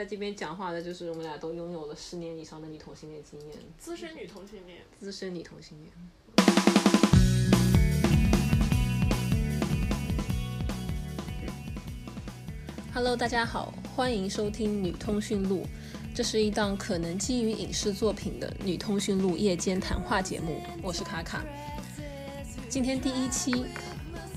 [0.00, 4.78] 在这边讲话的就是我们俩都拥有了十年以上的女同性恋经验，资深女同性恋。
[4.98, 5.92] 资深女同性恋。
[12.94, 15.64] Hello，大家好，欢迎收听《女通讯录》，
[16.14, 20.62] 这是一档可能基于影视作品的女通讯录夜间谈话节目。
[20.82, 21.44] 我是卡卡，
[22.70, 23.52] 今天第一期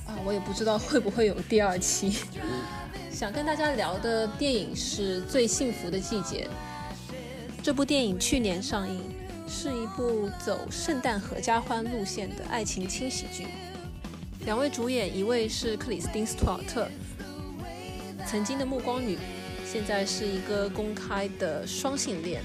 [0.06, 2.18] 啊，我也不知道会不会有第二期。
[3.14, 6.50] 想跟大家聊的电影是《最幸福的季节》。
[7.62, 9.04] 这部电影去年上映，
[9.48, 13.46] 是一部走圣诞合家欢路线的爱情轻喜剧。
[14.46, 16.90] 两位主演，一位是克里斯汀·斯图尔特，
[18.26, 19.20] 曾经的暮光女，
[19.64, 22.42] 现在是一个公开的双性恋，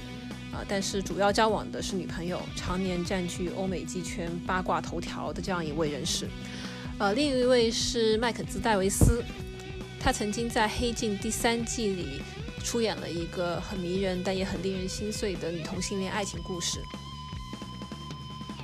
[0.53, 6.27] 啊、但是主要交往的是女朋友，常年占据欧美剧圈八卦头条的这样一位人士。
[6.99, 9.23] 呃，另一位是麦肯兹·戴维斯，
[9.99, 12.21] 他曾经在《黑镜》第三季里
[12.63, 16.79] 出演了一个很迷人但也很令人心碎的女同性恋爱情故事。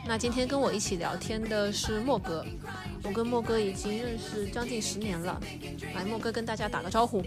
[0.07, 2.45] 那今天跟我一起聊天的是莫哥，
[3.03, 5.39] 我跟莫哥已经认识将近十年了。
[5.93, 7.23] 来，莫哥跟大家打个招呼。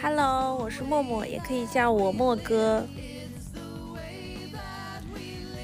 [0.00, 2.86] Hello，我是默默，也可以叫我莫哥。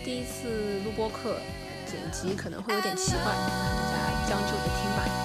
[0.05, 1.37] 第一次录播课，
[1.87, 5.24] 剪辑可能会有点奇怪，大家将就着听吧。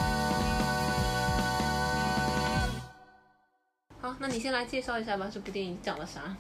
[4.09, 6.35] 好，那你先来介绍一下吧，这部电影讲了啥？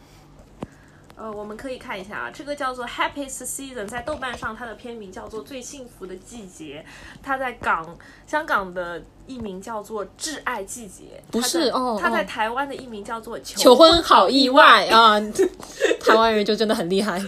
[1.15, 6.83] 呃，我们可以看一下啊，这个叫做《Happiest Season》，在豆瓣上它的片名叫做《最幸福的季节》，
[7.21, 7.95] 它在港
[8.25, 15.19] 香港的译名叫做《挚爱季节》，不是它在哦它在哦台湾的译名叫做《求婚好意外啊！
[16.01, 17.21] 台湾人就真的很厉害。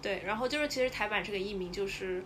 [0.00, 2.22] 对，然后就是其实台版这个译名就是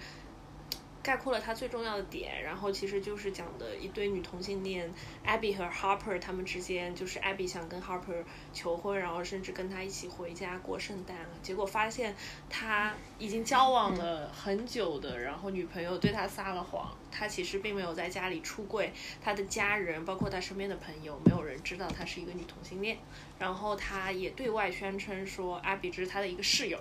[1.02, 4.92] 概括了它最重要的点，然后其实就是讲的一对女同性恋
[5.24, 12.14] Abby 和 Harper 他们之间，就是 Abby 想跟 Harper 求婚，然后甚至跟他一起回家过圣诞，结果发现
[12.50, 18.92] 他已经交往了很久的，然后女朋友对他撒了谎，他其实并没有在家里出柜，
[19.22, 22.98] 他的家人包括他身边的朋友，没有人知道他是一个女同性恋，
[23.38, 26.78] 然后他也对外宣称说 Abby 只是他的一个室友。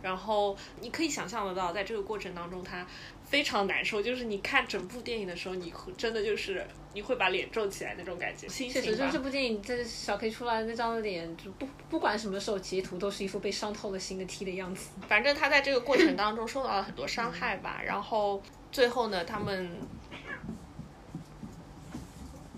[0.00, 2.86] 然后你可以想象得到，在这个过程当中，他
[3.28, 4.02] 非常难受。
[4.02, 8.48] 就是你看整部电影的时候，你会真的就是你会把脸皱起来那种感觉。
[8.48, 14.88] 心确实，就是这部电影，这小 K 出来的那张脸，就不不管什么时候截图，都是一副被伤透了心的 T 的样子。
[15.08, 17.80] 反正他在这个过程当中受到了很多伤害吧。
[17.84, 19.78] 然后最后呢，他们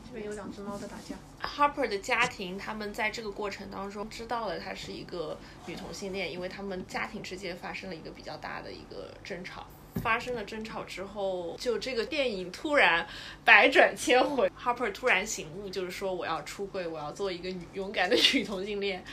[0.07, 1.17] 这边有两只猫在打架。
[1.43, 5.37] Harper 的家庭，他们在这个过程当中知道了她是一个
[5.67, 9.67] 女同性恋，因为他们家庭之间发生了一个比较大的一个争吵。
[9.97, 13.07] 发生了争吵之后，就这个电影突然
[13.45, 19.05] 百转千回，Harper 突然醒悟，就是说我要出柜，我要做一个女勇敢的女同性恋。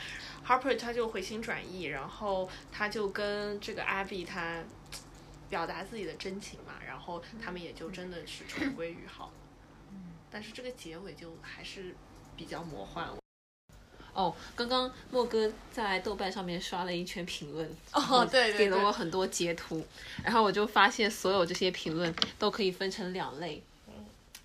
[0.46, 4.62] Harper 他就回心转意，然后他就跟这个 Abby 他
[5.50, 9.30] 表达自己的真情嘛，然后他们也就真的是重归于好。
[10.30, 11.94] 但是这个结尾就还是
[12.36, 13.08] 比较魔幻。
[14.18, 19.86] 哦，刚刚莫哥在豆瓣上面刷了一圈评论，哦对对给了我很多截图，
[20.24, 23.62] 然后我就发现所有这些评论都可以分成两类，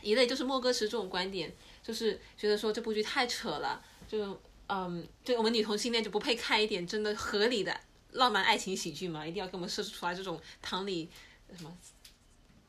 [0.03, 1.51] 一类就是莫哥持这种观点，
[1.81, 7.75] 就是觉得说这部剧太扯了，就嗯，对我们女同性恋就不配看一点真的合理的
[8.11, 11.09] 浪漫爱情喜剧嘛，一定要给我们设置出来这种糖里
[11.57, 11.75] 什么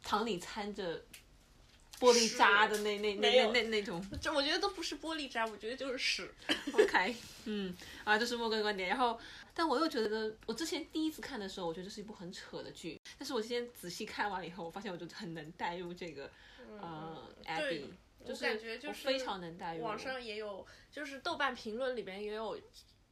[0.02, 1.02] 糖里掺着
[2.00, 4.04] 玻璃渣的那那那那那那种。
[4.20, 6.32] 这我觉得都不是玻璃渣，我觉得就是屎。
[6.72, 7.74] OK，嗯，
[8.04, 8.88] 啊，这是莫哥的观点。
[8.88, 9.18] 然后，
[9.54, 13.00] 但我又觉得，我之前第一次看的时候，我觉得这是一部很扯的剧。
[13.18, 16.30] 但是我今天仔细看完了以后，我发现我就很能带入这个，
[16.80, 19.82] 呃嗯对，Abby，就是感觉就是非常能带入。
[19.82, 22.60] 网上也有，就是豆瓣评论里边也有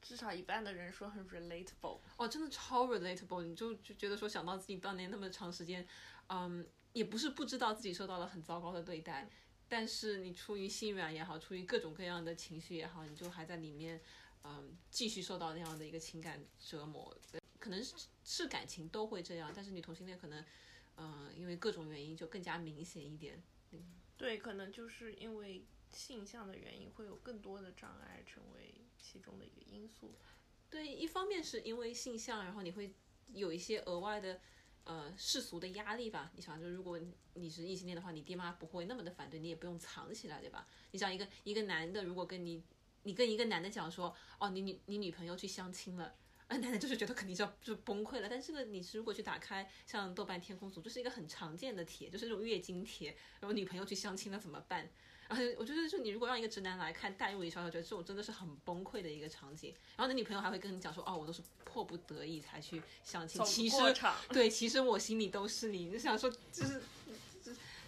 [0.00, 2.00] 至少一半的人说很 relatable。
[2.16, 5.86] 哦，真的超 relatable，你就就觉得说想到自己当年那么长时间，
[6.28, 9.28] 嗯，也不是不知道自己受到了很糟糕的对待，
[9.68, 14.00] 但是你出于心软也好，出于各种各样的情绪也好，你就还在里面，
[14.44, 17.16] 嗯，继续受到那样的一个情感折磨。
[17.58, 17.94] 可能是
[18.24, 20.44] 是感情都会这样，但是女同性恋可能，
[20.96, 23.42] 嗯、因为各种原因就更加明显一点。
[24.16, 30.14] 对，可能就是因为性向的原因，会有更多的障碍成为其中的一个因素。
[30.68, 32.94] 对，一方面是因为性向，然后你会
[33.32, 34.40] 有一些额外的
[34.84, 36.30] 呃世俗的压力吧。
[36.34, 36.98] 你想，就如果
[37.34, 40.66] 你是异性恋的话，你爹妈不会那么的反对，你也不用藏起来，对吧？
[40.90, 42.62] 你想一个一个男的，如果跟你
[43.02, 46.14] 你跟一个男的讲说，哦，你女你女朋友去相亲了。
[46.48, 54.90] 啊，男的就是觉得肯定就要就崩溃了，但这个你是如果去打开像豆瓣天空组，就是一个很常见的帖，就是这种月经帖，然后女朋友去相亲了怎么办？
[55.32, 59.74] 然然后我觉得，就你如果让一个直男来看代入一下，我觉得这种真的是很崩溃的一个场景。
[59.96, 63.76] 然后你女朋友还会跟你讲说，哦，我都是迫不得已才去相亲，其实
[64.28, 65.86] 对，其实我心里都是你。
[65.86, 66.82] 你想说，就是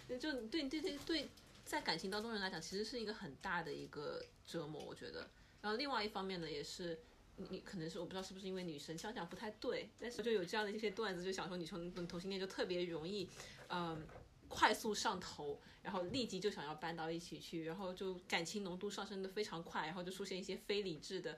[0.07, 1.29] 就就对对对对，
[1.63, 5.29] 在感情当中人来讲，其实是一个很大的一个折磨，我觉得。
[5.61, 6.99] 然后另外一方面呢，也是。
[7.49, 13.27] 你可能是我不知道是不是因为女生想想不太对，但是就有这样的一些段子，就想说你从同性恋就特别容易，
[13.67, 14.07] 嗯，
[14.47, 21.37] 快速上头，然后立即就想要搬到一起去，然后就感情浓度上升的非常快，然后就出现一些非理智的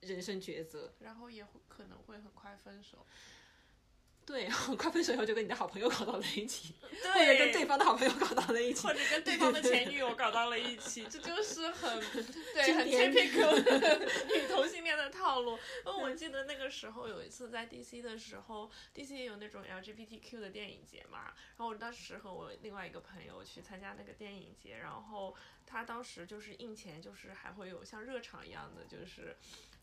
[0.00, 3.06] 人生抉择，然后也可能会很快分手。
[4.26, 6.74] 对， 快分手以后就跟你的好朋友搞到了一起，
[7.14, 12.00] 或者跟对方的好朋友搞到了一起，或者跟对方的前女友搞到了一起，这就是很
[12.52, 15.56] 对很 typical 女同性恋的套路。
[15.84, 21.26] 我记得那个时候有一次在 DC 的时候，DC 也有那种 LGBTQ 的电影节嘛，
[21.56, 29.36] 然后我当时和我另外一个朋友去参加那个电影节，然后他当时就是印前就是还会有像热场一样的就是。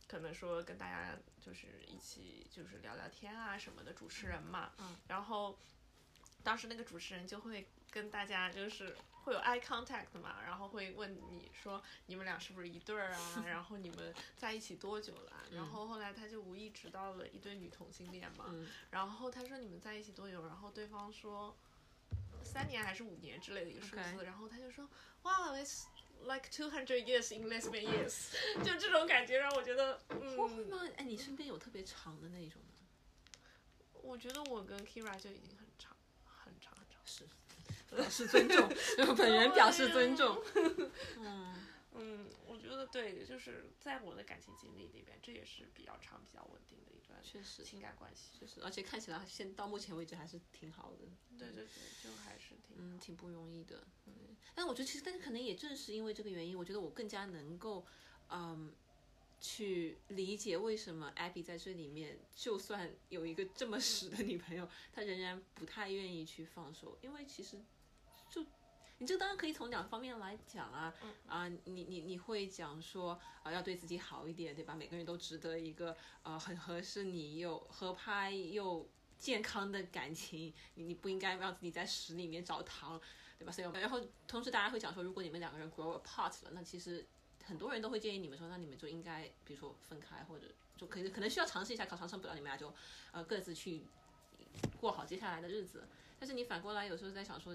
[0.07, 5.57] 可能说跟大家就是一起就是聊聊天啊什么的主持人嘛，嗯，然后
[6.43, 13.43] 当时那个主持人就会跟大家就是会有 eye contact 嘛，然后会问你说你们俩是不是一对儿啊？
[13.47, 15.31] 然后你们在一起多久了？
[15.51, 18.45] 然后后来他就无意知道了一对女同性恋嘛，
[18.91, 20.45] 然后他说你们在一起多久？
[20.47, 21.55] 然后对方说
[22.43, 24.89] 三年还是五年之类的一个数字，然后他就说
[25.23, 25.85] 哇，it's
[26.25, 28.31] Like two hundred years in less than years，
[28.63, 32.69] 就这种感觉让我觉得，嗯，那哎，你身边有特别长的那一种吗？
[34.01, 37.01] 我觉得我跟 Kira 就已经很长，很长很长。
[37.05, 37.27] 是，
[37.93, 38.69] 表示尊重，
[39.17, 40.41] 本人表示尊重。
[41.19, 41.53] 嗯。
[41.95, 50.99] 嗯，我觉得对，就是在我的感情经历里边，这也是比较长、比较稳定的一段确实情感关系，确实，而且看起来现到目前为止还是挺好的。
[51.37, 53.85] 对对对，就还是挺嗯挺不容易的。
[54.07, 54.13] 嗯，
[54.55, 57.85] 但我觉得其实，但是可能也正是因为这个原因，我觉得我更加能够
[58.29, 58.73] 嗯
[59.39, 67.63] 去理解为什么 Abby 在这里面，就算有一个这么屎的女朋友，她仍然不太愿意去放手，因为其实就。
[68.99, 70.93] 你这当然可以从两方面来讲啊，
[71.27, 74.73] 啊，你你你会讲说啊，要对自己好一点，对吧？
[74.75, 78.87] 每个人都值得一个呃很合适你又合拍又
[79.17, 83.01] 健康的感情，你你不应该让自己在屎里面找糖，
[83.37, 83.51] 对吧？
[83.51, 87.05] 所以然后同时大家会讲说，如果你们两个人 grow apart 了，那其实
[87.43, 90.47] 很多人都会建议你们说，那你们就应该比如说分开，或者
[90.77, 92.73] 就可以可能需要尝试一下，考长生不了，你们俩就
[93.11, 93.83] 呃各自去
[94.79, 95.85] 过好接下来的日子。
[96.19, 97.53] 但是你反过来有时候在想说。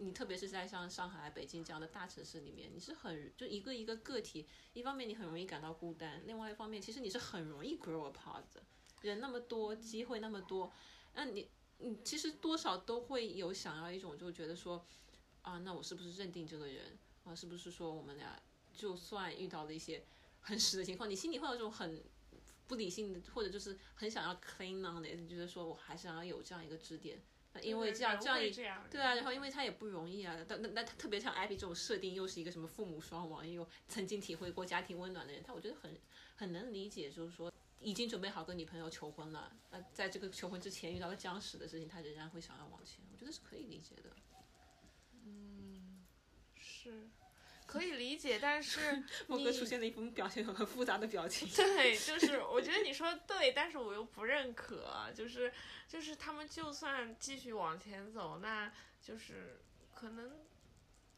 [0.00, 8.62] 你特别是在像上海、北京这样的大城市里面，你是很就一个一个个体，一方面你很容易感到孤单，另外一方面其实你是很容易 grow apart 的。
[9.02, 10.72] 人那么多，机会那么多，
[11.14, 11.48] 那你
[11.78, 14.84] 你其实多少都会有想要一种就觉得说，
[15.42, 17.34] 啊，那我是不是认定这个人啊？
[17.34, 18.40] 是不是说我们俩
[18.72, 20.04] 就算遇到了一些
[20.40, 22.02] 很实的情况，你心里会有这种很
[22.66, 27.22] 不理性的，或者就是很想要 clean on 的，觉得说我还想要有这样一个支点。
[27.62, 28.50] 因为这样这样一
[28.90, 35.98] 对啊，然后因为他也不容易啊，但那那他特别像艾比这种设定，又是一个什么父母双亡，又曾经体会过家庭温暖的人，他我觉得很
[36.36, 44.10] 很能理解，就是说已经准备好跟女朋友求婚了，那在这个求婚之前遇到了僵死的事情，他仍然会想要往前，我觉得是可以理解的。
[45.24, 46.04] 嗯，
[46.54, 47.08] 是。
[47.68, 51.46] 可以理解，但是 莫哥出现了一副表情很复杂的表情。
[51.54, 55.06] 对，就是我觉得你说的对，但是我又不认可。
[55.14, 55.52] 就是
[55.86, 59.60] 就是他们就算继续往前走，那就是
[59.94, 60.32] 可能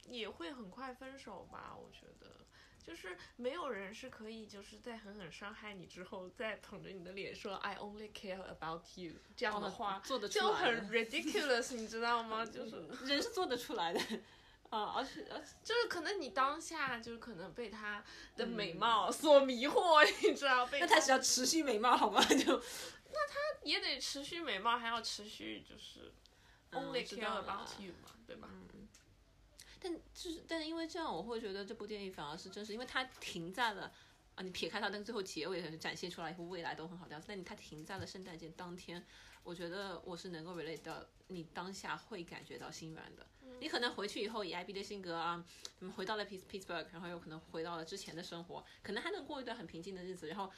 [0.08, 1.72] 也会很快分手吧。
[1.80, 2.26] 我觉得，
[2.84, 12.44] 就是没有人是可以就是在狠狠伤害你之后，再捧着你的脸说 “I only care about you” 这样的话，做的就很 ridiculous，你知道吗？
[12.44, 14.00] 就是人是做得出来的。
[14.70, 18.02] 啊，而且而且就是可能你当下就是可能被他
[18.36, 20.66] 的美貌所迷惑， 你知道？
[20.66, 22.22] 被那他只要持续美貌好吗？
[22.24, 22.56] 就
[23.12, 23.34] 那他
[23.64, 26.12] 也得持续美貌，还要持续就是
[26.72, 28.48] only care about you 嘛，对吧？
[28.50, 28.88] 嗯。
[29.82, 33.92] 但就是，但是因为这样，我会觉得这部电影反而是真实，因为它停在了。
[34.36, 37.26] 啊，你撇开它，但最后结尾是展现出来以后未来都很好的样子。
[37.28, 39.04] 但你它停在了圣诞节当天，
[39.42, 43.26] 我觉得我是能够 relate 到你当下会感觉到心软的。
[43.60, 45.44] 你可能回去以后以 IB 的性格啊，
[45.96, 50.28] 回到了 Pittsburgh，然后有可能回到了之前的生活，可能还能过一段很平静的日子。
[50.28, 50.50] 然后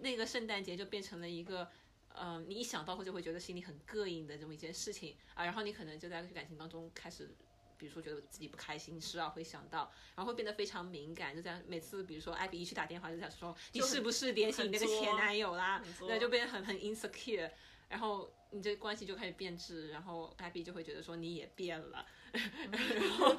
[0.00, 1.68] 那个圣诞节就变成了一个，
[2.08, 5.44] 呃，你一想到就会觉得心里很膈应的这么一件事情啊。
[5.44, 7.34] 然后你可能就在感情当中开始。
[7.76, 15.82] 比如说觉得自己不开心，时而会想到，然后会变得非常敏感，就在每次比如说艾比一去打电话，就在说你是不是联系你那个前男友啦？
[16.02, 17.50] 那，就变得很很 insecure，
[17.94, 23.36] 然后你这关系就开始变质，然后艾比就会觉得说你也变了， 然后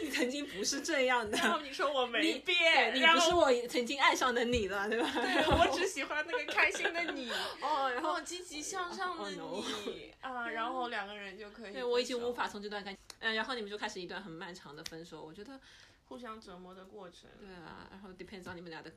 [0.00, 5.10] 你曾经不是这样的，然后你说我没变，你不是我曾经爱上的你了， 对吧？
[5.12, 7.28] 对我只喜欢那个开心的你，
[7.60, 11.72] 哦，然后积极向上的 Oh, 你啊，然后两个人就可以。
[11.72, 15.20] 对我已经无法从这段感情，嗯，然后你们就开始一段很漫长的分手。
[15.20, 15.60] 我觉得
[16.06, 17.30] 互相折磨的过程。
[17.40, 18.92] 对啊，然后 depends on 你们俩的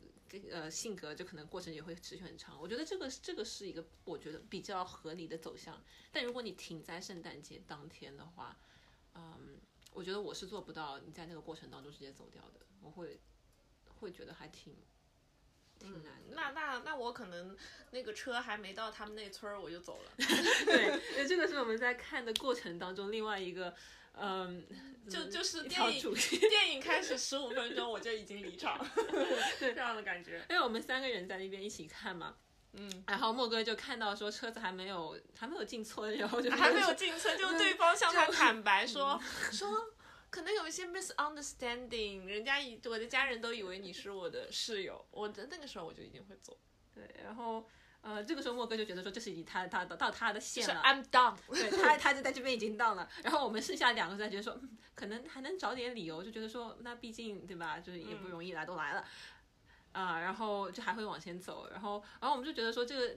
[0.52, 2.60] 呃性格，就可能过程也会持续很长。
[2.60, 5.82] 我觉得这个这个是一个我觉得比较合理的走向。
[6.12, 8.58] 但如果你停在圣诞节当天的话，
[9.16, 9.58] 嗯，
[9.94, 13.20] 我觉得我是做不到你在那个过程当中直接走掉的，我会
[14.00, 14.76] 会觉得还挺
[15.80, 16.36] 挺难的。
[16.36, 17.58] 那那那我可能
[17.92, 23.74] 那个车还没到他们那村儿我就走了， 对，这个是我们在看的过程当中另外一个，
[24.20, 24.66] 嗯，
[25.10, 26.14] 就就是电影。
[26.50, 28.80] 电影开始十五分钟我就已经离场，
[29.60, 30.46] 这样的感觉。
[30.50, 32.36] 因为我们三个人在那边一起看嘛，
[32.74, 39.22] 嗯，然后莫哥就看到说车子还没有还没有进村，然后就还没有进村，就对方向他坦白说
[39.52, 39.94] 说。
[40.30, 46.60] 可能有一些 misunderstanding，人家以我的家人都以为你是我的室友，我的那个时候我就一定会走，
[46.94, 47.66] 对，然后
[48.02, 51.36] 呃，这个时候莫哥就觉得说这是已经他他到他的线了，I'm done。
[51.52, 59.06] 对他他就在这边已经到了，然后我们剩下两个在觉得说，嗯可能还能找点理由，就觉得说那毕竟对吧，就是也不容易来都来了，
[59.92, 63.16] 啊、然后就还会往前走，然后然后我们就觉得说这个，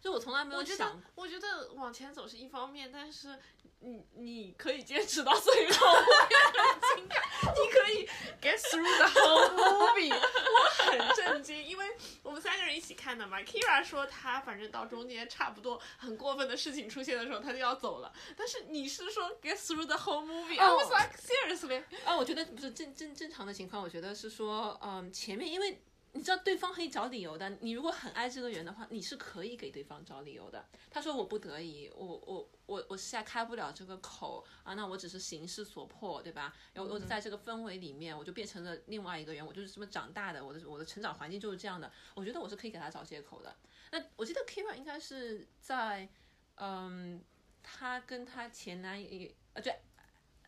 [0.00, 3.38] 就我从来没有我觉想得，我觉得往前走是一方面，但是
[3.80, 7.18] 你你可以坚持到最后，我也很惊讶。
[7.54, 8.08] 你可以
[8.40, 11.86] get through the whole movie，我很震惊，因为
[12.22, 13.40] 我们三个人一起看的嘛。
[13.42, 18.12] Kira 说他反正到中间差不多很过分的事情出现的时候，他就要走了。
[18.36, 21.82] 但是你是说 get through the whole movie？I was like seriously。
[22.04, 25.80] 啊，我觉得不是正正正常的情况，我觉得是说，嗯，前面因为
[26.18, 30.68] 你知道对方可以找理由的，你如果很爱这个人的话，你是可以给对方找理由的。
[30.90, 36.52] 他说我不得已，我我我我现在开不了这个口啊，那我只是形势所迫，对吧？
[36.72, 43.56] 然后我在这个氛围里面，我就变成了另外一个人，我就是这么长大的，我的我的成长环境就是这样的，我觉得我是可以给他找借口的。
[43.92, 46.08] 那我记得 Kira 应该是在，
[46.56, 47.22] 嗯，
[47.62, 49.72] 她跟她前男友，呃，对。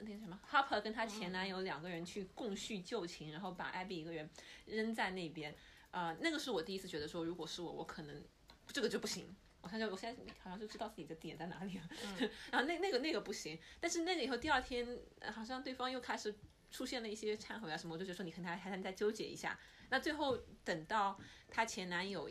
[0.00, 4.28] 那个什么，Harper 跟她前男友两个人去共叙旧情，然后把 Abby 一个人
[4.66, 5.54] 扔在那边，
[5.90, 8.24] 啊，那个是我第一次觉得说，如果是我，我可能
[8.68, 9.34] 这个就不行。
[9.62, 11.88] 我现在我现在好像就知道自己的点在哪里了，
[12.50, 16.34] 然后那那个那个不行，但是那个以后第二天呃好像对方又开始
[16.70, 19.58] 出现了一些忏悔啊什么，我就觉得说你可能还还能再纠结一下。
[19.90, 22.30] 那最后等到她前男友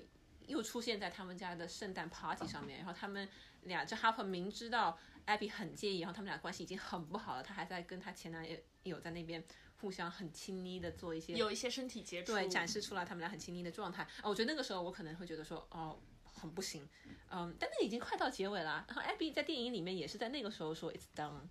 [0.50, 3.28] 又出现在他们家的圣诞 party 上面，然后他们
[3.62, 8.46] 俩这 Harper 明知道 Abby 很介意，然后他们俩关系已经很不好了，他还在跟他前男
[8.84, 9.44] 友在那边
[9.80, 14.04] 互相很亲昵的做一些有一些身体接触，对，展示出来他们俩很亲昵的状态。
[14.04, 16.88] 啊，我觉得那个时候我可能会觉得说，哦，很不行，
[17.30, 18.84] 嗯，但那已经快到结尾了。
[18.88, 21.42] 然后 Abby 在电影里面也是在那个时候说 It's done，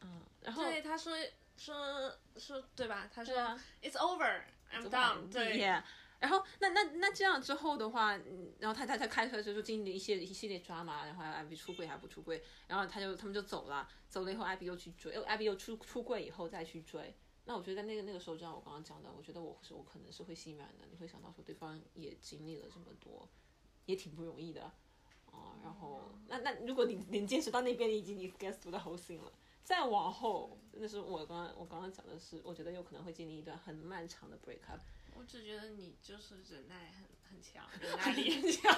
[0.00, 1.16] 嗯，然后对他说
[1.56, 3.08] 说说对吧？
[3.14, 5.60] 他说、啊 It's over，I'm done，对。
[5.60, 5.82] Yeah
[6.20, 8.16] 然后那那那这样之后的话，
[8.58, 17.14] 然后他他他开车就就经历一些一系列抓嘛，然后艾比出柜还不出柜，然后他就他们就走了，走了以后艾比又去追，艾比又出出柜以后再去追。
[17.46, 23.26] 那我觉得在那个那个时候，就像我刚刚讲的，我觉得我是我可能是会心软的，你会想到说对方也经历了这么多，
[23.86, 24.62] 也挺不容易的，
[25.32, 29.32] 啊、然后那那如果你能坚持到那边，你已经你 get through the whole thing 了。
[29.64, 34.80] 再往后，那是我刚刚我刚刚讲的是，我觉得有可能会经历一段很漫长的 break up。
[35.20, 38.74] 我只觉得你就是忍耐很很强，忍耐力很强。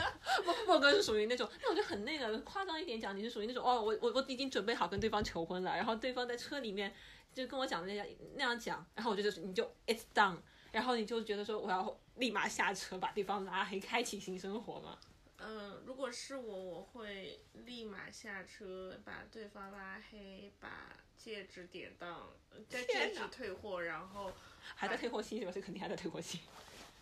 [0.66, 6.94] 莫哥是属于那种，那我就很那个夸张一点讲，你是属于那种哦，我我我已经准备好跟对方求婚了，然后对方在车里面
[7.32, 10.36] 就跟我讲的那样那样讲，然后我就就是你就 it's done，
[10.70, 14.98] 然后你就觉得说我要立马下车把对方拉黑，开启新生活嘛。
[15.38, 22.32] 嗯，如果是我，我会立马下车，把对方拉黑，把戒指典当，
[22.68, 24.32] 在戒指退货，然后
[24.74, 25.52] 还在退货期是吧？
[25.52, 26.40] 这肯定还在退货期。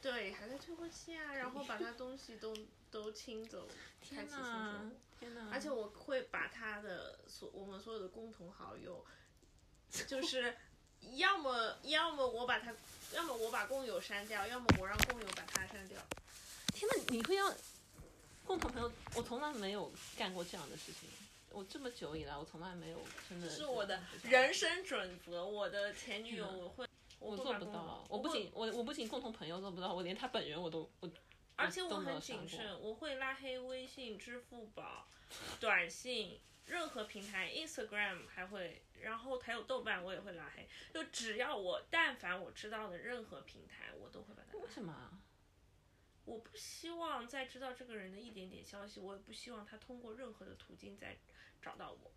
[0.02, 2.54] 对还在退货期啊，然后把他东西都
[2.90, 3.66] 都清走，
[4.00, 4.90] 开启新生活。
[5.20, 5.48] 天呐！
[5.52, 9.04] 而且我会把他的所我们所有的共同好友，
[10.06, 10.54] 就是
[11.16, 12.74] 要么要么我把他，
[13.14, 15.98] 要么我把共友删掉，要么我让共友把他删掉。
[16.74, 17.54] 天呐，你会让
[18.46, 18.90] 共同朋友？
[19.16, 21.08] 我从来没有干过这样的事情。
[21.50, 25.44] 我这么久以来，我从来没有真的是我的人生准则。
[25.44, 26.86] 我的前女友我会，
[27.20, 31.10] 我做不到，我不仅我我不仅共同朋友做不到，我连他本人我都我，
[31.56, 35.06] 而且我很谨慎，我会拉黑微信、支付宝、
[35.60, 36.40] 短信。
[36.66, 40.66] 任何平台，Instagram 还会，然后还有豆瓣我也会拉黑。
[40.94, 44.72] 就只要我但凡我知道的任何平台，我都会把它拉黑为。
[44.72, 45.12] 什么啊？
[46.24, 51.16] 我不希望再知道这个人的一点点消息，我也不希望他通过任何的途径再
[51.60, 52.10] 找到我。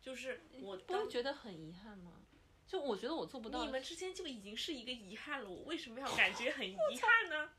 [0.00, 2.22] 就是我不会觉得很遗憾吗？
[2.66, 3.64] 就我觉得我做不到。
[3.64, 7.50] 你们之间就已经是一个遗憾了，我为什么要感觉很遗憾呢？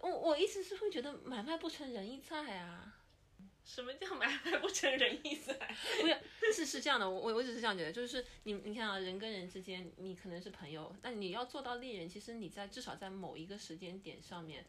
[0.00, 2.97] 我我意思是会觉得买卖不成仁义在啊。
[3.68, 5.54] 什么叫买卖不成仁义在？
[6.00, 14.64] 不是，是是这样的，我我我只是这样觉得，就是你你看啊，人跟人之间，你可能是朋友，但你要做到恋人，其实你在至少在某一个时间点上面，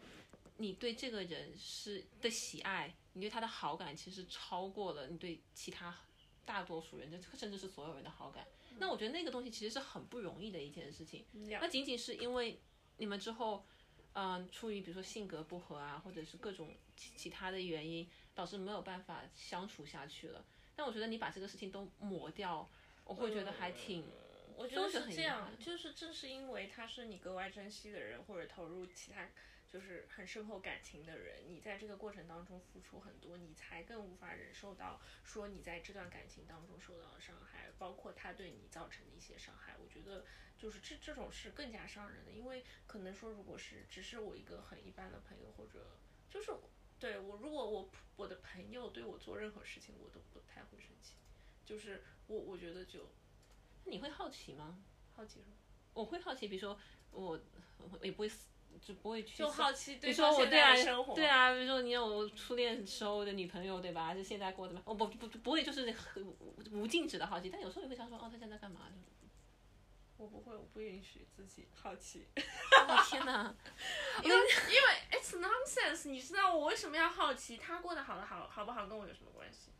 [0.58, 5.96] 你对这个人是的喜爱，你对他的好感，其实超过了你对其他
[6.44, 8.46] 大多数人，甚至是所有人的好感。
[8.80, 11.26] 那我觉得那个东西其实是很不容易的一件事情。
[11.32, 12.60] 那仅仅是因为
[12.98, 13.66] 你们之后，
[14.14, 18.06] 嗯、出于比如说性格不合啊，或者是各种其其他的原因，
[18.40, 20.46] 导致没有办法相处下去了。
[20.74, 22.70] 但我觉得你把这个事情都抹掉，
[23.04, 24.06] 我会觉得还挺，
[24.56, 29.28] 我觉得是这样，就是正是因为他是你格外珍惜的人，或者投入其他
[29.68, 39.76] 就是很深厚感情的人，你在这个过程当中付出很多，你才更无法忍受到说你在这段感情当中受到的伤害，包括他对你造成的一些伤害。
[39.84, 40.26] 我觉得
[40.58, 45.98] 就是这这种是更加伤人的，因为可能说如果是只是我一个很一般的朋友，或者
[46.30, 46.54] 就是
[47.00, 51.14] 对我如果我我的朋友对我做任何事情，我都不太会生气，
[51.66, 53.10] 就是我我觉得就
[53.86, 54.78] 你会好奇吗？
[55.16, 55.56] 好奇什么。
[55.94, 56.78] 我会好奇，比如说
[57.12, 57.40] 我
[57.78, 58.48] 我也不会死，
[58.82, 64.06] 就不会去就好奇比如说对方现我对啊在的生活，对，啊，比如说你有初恋时候的女朋友对吧？
[64.06, 64.84] 还是现在过得怎么样？
[64.86, 68.92] 我不不不不会就是很无无禁止的好奇，但有时候也会想说，哦，他现在干嘛？
[70.20, 73.56] 我不会，我不允许自己好奇，哦天哪！
[74.22, 79.72] 因为因为 it's nonsense，你知道我为什么要好奇他过得好的好好不好跟我有什么关系？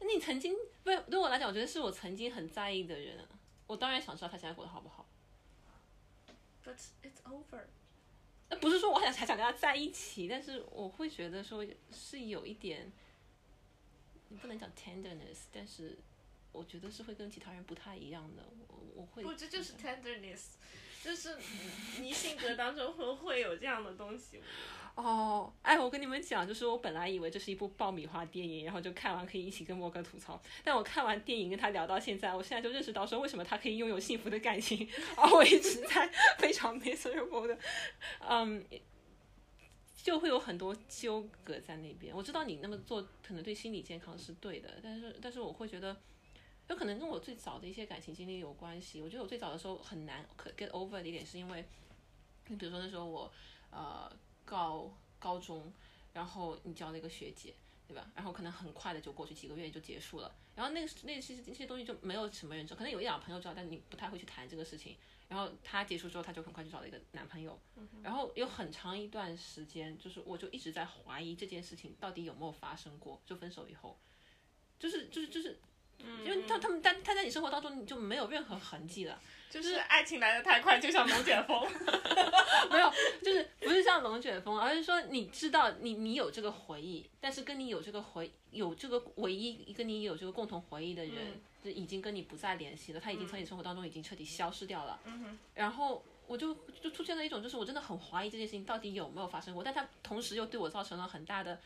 [0.00, 3.24] 你曾经不是对我来讲，我觉得是我曾经很在意的人，
[3.68, 5.06] 我当然想知道他现在过得好不好。
[6.64, 7.66] But it's over。
[8.48, 12.90] 那不是说我想才想跟他在一起，但是我会觉得说是有一点，
[14.28, 15.96] 你不能讲 tenderness，但是
[16.50, 18.42] 我觉得是会跟其他人不太一样的。
[18.98, 20.56] 我我会不，这就是 tenderness，
[21.04, 24.40] 就是你你性格当中会会有这样的东西。
[24.96, 30.42] 哦，哎，我跟你们讲，就是我本来以为这是一部爆米花电影，然后就看完可以一起跟莫哥吐槽。
[30.64, 37.56] 但我看完电影跟他聊到现在，我现在就认识到说，为什么他可以拥有幸福的感情，而我一直在非常 miserable 的，
[38.28, 38.64] 嗯，
[39.94, 42.12] 就会有很多纠葛在那边。
[42.12, 45.96] 我知道你那么做可能对心理健康是对的，但是但是我会觉得。
[46.68, 49.00] 有可能跟我最早的一些感情经历有关系。
[49.00, 51.64] 我觉得我最早的时候很难可 get over 的一点，是因为，
[52.48, 53.32] 你比如说那时候我
[53.70, 54.10] 呃
[54.44, 55.72] 高高中，
[56.12, 57.54] 然后你交了一个学姐，
[57.86, 58.10] 对吧？
[58.14, 64.94] 然后可能很快的就过去几个月就结束了，然后那个那其实这些东西就没有什么人知道，可能有一两个朋友知道，但你不太会去谈这个事情。
[65.26, 67.58] 然后她结束之后，她就很快就找了一个男朋友，
[68.02, 73.98] 然后有很长一段时间，就是我就一直在怀疑这件事情到底有没有发生过，就分手以后，
[74.78, 75.58] 就是就是就是。
[76.24, 81.66] 因为他他们但他在你生活当中你就没有任何痕迹了，就是爱情来的太快，就像龙卷风。
[82.70, 95.00] 没有，就是不是像龙卷风，而是说你知道你你有这个回忆，但是跟你有这个回有这个唯一跟你有这个共同回忆的人，就已经跟你不再联系了，他已经从你生活当中已经彻底消失掉了。
[95.04, 101.58] 嗯然后我就就出现了一种，就是我真的很怀疑这件事情到底有没有发生过，但他同时又对我造成了很大的，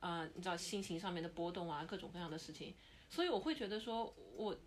[0.00, 2.74] 呃，你知道心情上面的波动啊，各种各样的事情，
[3.10, 4.58] 所以我会觉得说我。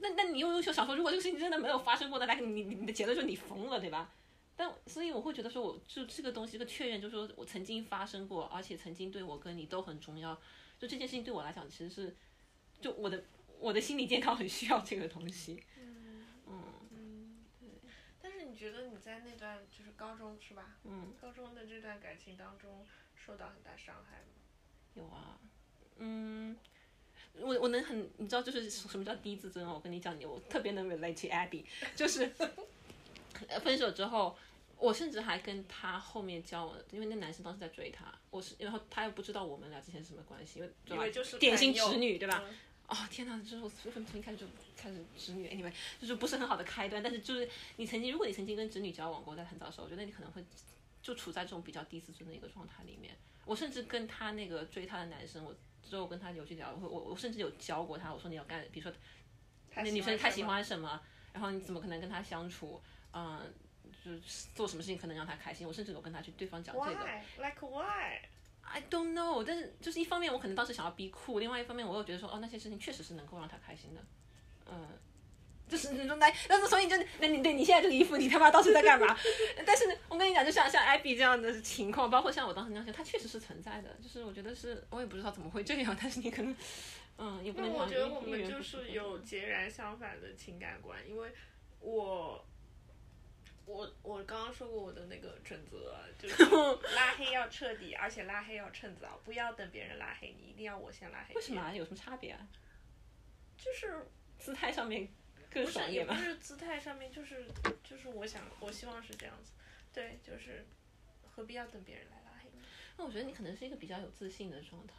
[0.00, 4.14] 那那你又又想说，如果这个事情真的没有发生过，那来你你你的结论就是你疯了，对吧？
[4.54, 10.40] 但所以我会觉得说，我就这个东西，这个确认，就是说我曾经发生过，而且曾经对我跟你都很重要。
[10.78, 12.16] 就这件事情对我来讲，其实是
[12.80, 13.24] 就我的
[13.58, 15.60] 我的心理健康很需要这个东西。
[15.76, 17.68] 嗯嗯对
[18.22, 20.76] 但是你觉得你在那段就是高中是吧？
[20.84, 24.26] 嗯，高中的这段感情当中受到很大伤害吗？
[24.94, 25.40] 有啊，
[25.96, 26.56] 嗯，
[27.40, 29.74] 我我能很，你知道就是什么叫低自尊哦？
[29.74, 31.64] 我跟你讲，你我特别能 relate to Abby，
[31.96, 32.30] 就是
[33.48, 34.36] 呃分手之后。
[34.80, 42.44] 我甚至还跟他后面交往，因为那男生当时在追她，我是然后他又不知道我们俩之前是什么关系，因为对吧以为就是典型直女对吧？
[42.46, 42.54] 嗯
[42.86, 44.46] 哦天哪，就是我从从一开始就
[44.76, 47.02] 开始直女，anyway，就是不是很好的开端。
[47.02, 50.44] 但是就是你曾经，如果你曾经跟直女交往过，在很早的时候，我觉得你可能会
[51.02, 53.16] 就处在这种比较低自尊的一个状态里面。
[53.46, 58.92] 我甚至跟他那个追他的男生，我之后跟他有去聊，我我我甚至有教过他，我说你要干，比如说
[59.74, 61.00] 那女生她喜欢什么，
[61.32, 62.80] 然后你怎么可能跟他相处，
[63.12, 63.52] 嗯。
[64.04, 66.90] 就是做什么事情可能让他开心，我甚至有跟他去对方讲这个。
[66.90, 74.00] Why like why？I don't know，但是就是一方面我可能当时想要逼酷，另外一方面我又觉得说，哦，那些事情确实是能够让他开心的，
[74.66, 74.88] 嗯，
[75.68, 79.16] 就是那种来，但是所以就那你对你现在这个衣服，你他妈当时在干嘛？
[79.66, 83.96] 但是我跟你讲，就像像艾比这样的情况，包括像我当时那样想，它确实是存在的。
[84.02, 86.56] 就是我觉得是，我也不知道怎么会这样，但是你可能，
[87.18, 91.30] 嗯，也不能讲那我觉得我们就是有截然相反的情感观，因为
[91.80, 92.44] 我。
[93.70, 96.42] 我我刚刚说过我的那个准则，就是
[96.96, 101.34] 拉黑要彻底，而且拉黑要趁早，不要等别人拉黑你，一定要我先拉黑。
[101.34, 101.70] 为什么？
[101.74, 102.40] 有什么差别啊？
[103.58, 104.06] 就是
[104.38, 105.06] 姿态上面
[105.50, 106.14] 更不是爽一点吧？
[106.14, 107.46] 也不是姿态上面，就是
[107.82, 109.52] 就是我想我希望是这样子，
[109.92, 110.64] 对，就是
[111.30, 112.60] 何必要等别人来拉黑你？
[112.96, 114.94] 那我觉得你可能是一个比较有自信的状态。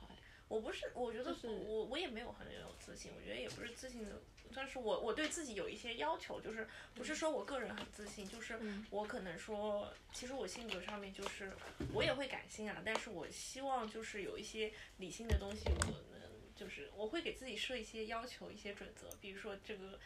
[0.47, 4.19] 我不是，我觉得就是我我也没有很有自信，我觉得也不是自信的，
[4.51, 11.51] 但是我我对自己有一些要求，就是不是说我个人很自信，就是嗯我可能说，其实我性格上面就是
[11.93, 16.19] 我也会感性啊，但是我希望就是有一些理性的东西，我能
[16.55, 19.99] 就是我会给自己设一些要求，一些准则，比如说这个呃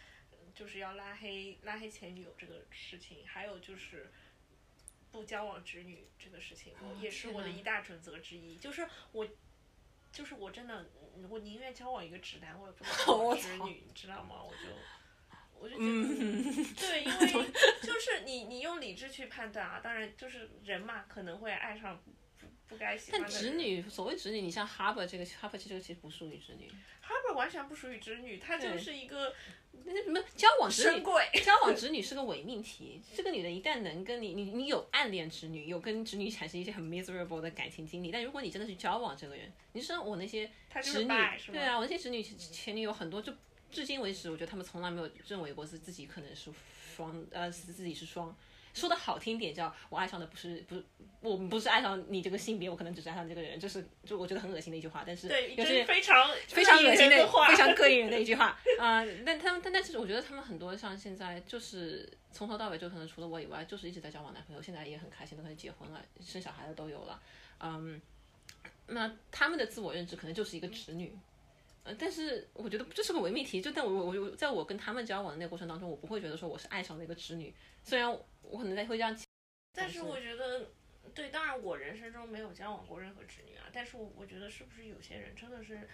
[0.53, 4.11] 就是要拉黑拉黑前女友这个事情，还有就是。
[5.11, 8.57] 不交往直女这个事情，我也是我的一大准则之一。
[8.57, 9.27] 就是我
[10.11, 14.41] 就是我真的，嗯我宁愿交往一个直男，我也不能交往直女，你知道吗？
[14.41, 14.57] 我就
[15.53, 17.51] 我就觉得， 对，因为
[17.83, 22.03] 就是你你用理智去判断啊，当然就是人嘛，可能会爱上
[22.73, 23.29] 不不不该喜欢但。
[23.29, 26.69] 直女，所谓直女，你像 Harper 这个 Harper 其实其实不属于直女
[27.05, 29.33] ，Harper 完全不属于直女，她就对是一个
[29.85, 31.03] 那什么交往直女。
[31.43, 33.01] 交往直女是个伪命题。
[33.15, 40.49] 这个女的一旦能跟你，你你有暗恋直女，有跟直女产生一些很 miserable 的感情经历，但如果你真的去交往这个人，你就像我那些
[40.81, 41.07] 直女
[41.51, 43.33] 对啊，我那些直女前女友很多就。
[43.71, 46.51] 至今为止，我觉得他们从来没有认为过是自己可能是
[46.95, 48.29] 双，呃，是自己是双。
[48.73, 50.83] 说的好听点叫我爱上的不是不是
[51.21, 55.03] 我不是爱上你这个性别，我可能只是爱上这个人，这是就我觉得很恶心的一句话。
[55.05, 67.21] 但是对，这是非常非常恶心的话，非常膈应人的一句话啊、但他们，但但是我觉得他们很多像现在就是从头到尾就可能除了我以外，就是一直在交往男朋友，现在也很开心，都开始结婚了，生小孩的都有了，
[67.59, 68.01] 嗯，
[68.87, 71.15] 那他们的自我认知可能就是一个直女。
[71.83, 78.09] 呃，但是我觉得这是个伪命题，就但我我我在我跟他们交往的那个过程当中，我不会觉得说我是爱上那个直女，虽然
[78.41, 79.15] 我可能在会这样
[79.73, 80.71] 但是我觉得，
[81.13, 85.87] 对，当然我人生中没有交往过任何直女啊，但是我我觉得是不是有些人真的是，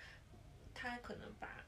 [0.75, 1.65] 他可能把，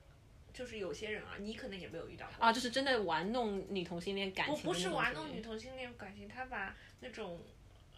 [0.54, 7.44] 就是有些人啊，你可能也没有遇到过啊，就是真的玩弄女同性恋感情我不是玩弄女同性恋感情，他把那种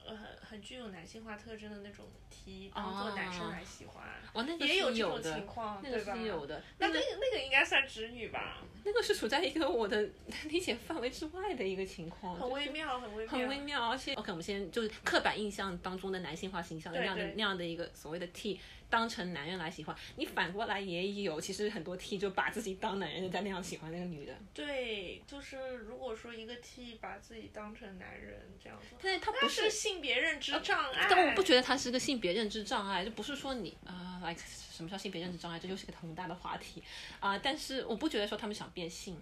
[0.05, 5.99] 呃很很具有男性化特征的那种 T 当做男生来喜欢，哦，那个也这种的情况，那个？
[5.99, 10.09] 是有的，那那个那个应该算直女吧，那个是处在一个我的
[10.49, 18.59] 理解范围之外的一个情况，很微妙，很微妙，很微妙，而且 OK，我们先就是刻板印象当中的男性化形象的那样的那样的一个所谓的 T
[18.93, 31.07] 当成男人来喜欢，你反过来也有，其实很多 T 就把自己当男人的在那样喜欢那个女的，对，就是如果说一个 T 把自己当成男人这样子，但是他不那是性别认知障碍。
[31.09, 34.35] 但我不觉得他是个性别认知障碍，就不是说你啊、e
[34.71, 36.83] 什么叫性别认知障碍，这就是个很大的话题
[37.19, 39.19] 啊、但是我不觉得说他们想变性，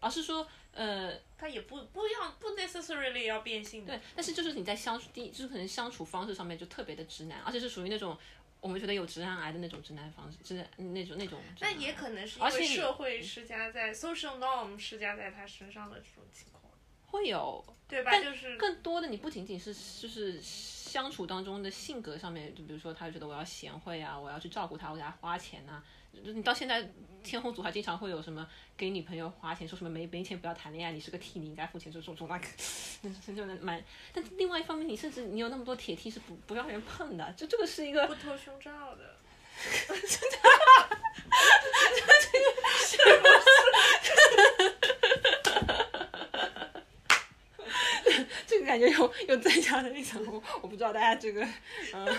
[0.00, 3.94] 而是说呃，他也不不要不 necessarily 要变性的。
[3.94, 8.16] 对，但是就是你在相处第，就是可能相处方式上面就特别的直男，而且是属于那种
[8.60, 11.40] 我们觉得有直男癌的那种直男方式，直男那种那种。
[11.60, 16.62] 那也可能是因为社会施加在 social norm 施加在他身上的这种情况，
[17.06, 18.20] 会有，对吧？
[18.20, 20.40] 就是更多的你不仅仅是就是
[20.90, 25.80] 相处当中的性格上面，就比如说他觉得我要贤惠啊，我要去照顾他，我给他花钱呐、
[26.12, 26.90] 就你到现在
[27.22, 28.44] 天后组还经常会有什么
[28.76, 32.46] 给女朋友花钱，说什么没没钱不要谈恋爱，你是个 T 你应该付钱，这种这种那个，
[33.26, 33.80] 那就蛮。
[34.12, 39.16] 但另外一方面，你甚至你有那么多铁 T 是不不让人碰的，就这个是一个不脱胸罩的。
[42.90, 43.39] 这 个
[48.64, 51.42] 感觉有有增加的一层，我 我不知道大家这个，
[51.92, 52.06] 嗯、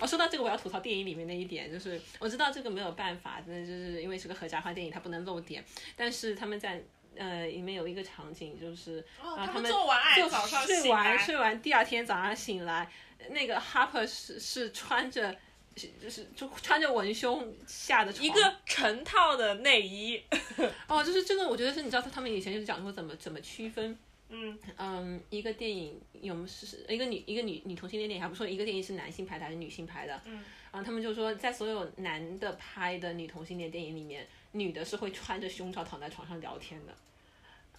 [0.00, 5.64] 哦，说到这个，我要吐槽电影里面的一点，就是我知道这个没有办法，真的就是因为是个合家欢电影，它不能露点。
[5.96, 6.82] 但是他们在
[7.16, 12.90] 呃里面有一个场景，就是哦，啊，他们做完爱就早上睡，完睡完，第二天早上醒来，
[13.30, 15.36] 那个 Harper 是是穿着。
[15.78, 20.18] 是就是就穿着文胸下的床一个成套的内衣。
[20.88, 23.94] 哦，就是这个，我觉得是你知道他们以前就是讲说怎么怎么区分
[24.28, 30.20] 嗯，嗯，一个电影有是是一个女一个女女同性恋电影，还不说一个电影是男性拍的还是女性拍的。
[30.24, 36.94] 嗯，然后，他们就说在所有男的拍的女同性恋电影里面，女的是会穿着胸罩躺在床上聊天的。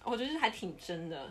[0.04, 1.30] 我觉得这还挺真的，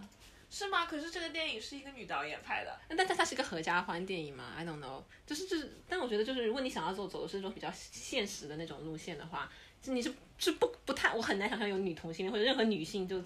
[0.51, 0.85] 是吗？
[0.85, 2.79] 可是这个电影是一个女导演拍的。
[2.87, 9.51] 但但它是一个合家欢电影嘛？I don't know，就是就是，但我觉得就是如果你想要走走的是那种比较现实的那种路线的话，
[9.81, 13.19] 就你是是不不太，我很难想象有女同性恋或者任何女性就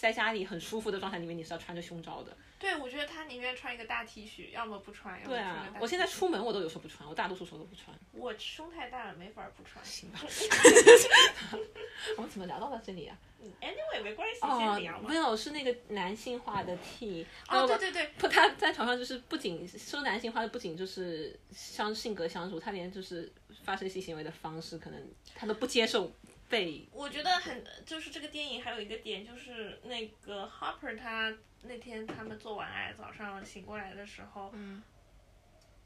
[0.00, 2.34] 在家里很舒服的状态里面，你是要穿着胸罩的。
[2.58, 7.94] 对，我觉得他宁愿穿一个大 T 恤，要么不穿，要么对穿个大，啊我现在出门我都有时候不穿，我大多数时候都不穿。
[8.12, 9.84] 我胸太大了，没法不穿。
[9.84, 10.20] 行吧。
[12.16, 13.16] 我们怎么聊到了这里啊？
[13.42, 15.16] 嗯 Anyway，没关系，哦先聊，嘛没。
[15.16, 17.26] 有，是那个男性化的 T。
[17.48, 23.30] 哦，对对对，不，他在床上就是不仅说男性化的，不仅就是相性格相处，他连就是
[23.64, 24.98] 发生性行为的方式，可能
[25.34, 26.10] 他都不接受
[26.50, 31.32] 被我觉得很，就是这个电影还有一个点，就是那个 Harper 他
[31.62, 34.82] 那天他们做完爱，早上醒过来的时候，嗯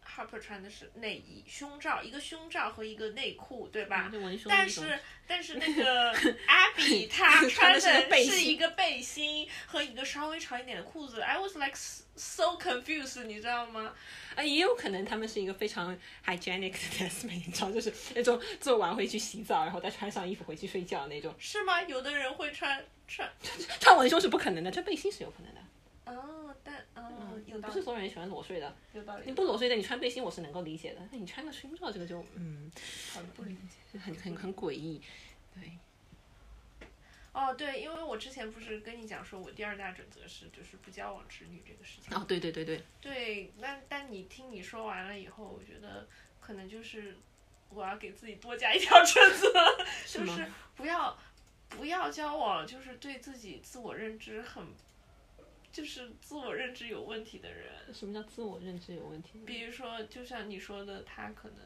[0.06, 4.10] Harper 穿的是内衣、胸罩，一个胸罩和一个内裤，对吧？
[4.48, 6.14] 但是但是那个
[6.46, 13.92] Abby 她穿穿的是一个背心和一个稍微长一点的裤子，I was like so confused，你知道吗？
[14.36, 21.34] 啊，也有可能他们是一个非常 hygienic 的 test 你知道，就是那种做完回去洗澡，然后再穿上衣服回去睡觉那种。
[21.38, 21.82] 是吗？
[21.82, 23.28] 有的人会穿穿，
[23.80, 25.60] 穿文胸是不可能的，穿背心是有可能的。
[26.06, 29.24] 哦，但嗯，有道不是，所有人喜欢裸睡的，有道理。
[29.26, 31.00] 你不裸睡的，你穿背心我是能够理解的。
[31.12, 32.70] 那你穿个胸罩，这个就嗯，
[33.14, 33.98] 很不理解。
[33.98, 35.00] 很很很诡异。
[35.54, 35.78] 对，
[37.32, 42.16] 哦，对，因为我之前不是跟你讲说，我第二大准则是就是不交往直女这个事情。
[42.16, 46.08] 哦，对对对对，对，那但你听你说完了以后，我觉得
[46.40, 47.16] 可能就是
[47.68, 49.52] 我要给自己多加一条准则，
[50.06, 51.16] 就是不要
[51.68, 54.64] 不要交往，就是对自己自我认知很，
[55.74, 57.92] 就是自我认知有问题的人。
[57.92, 59.40] 什么叫自我认知有问题？
[59.44, 61.58] 比如说，就像你说的，他可能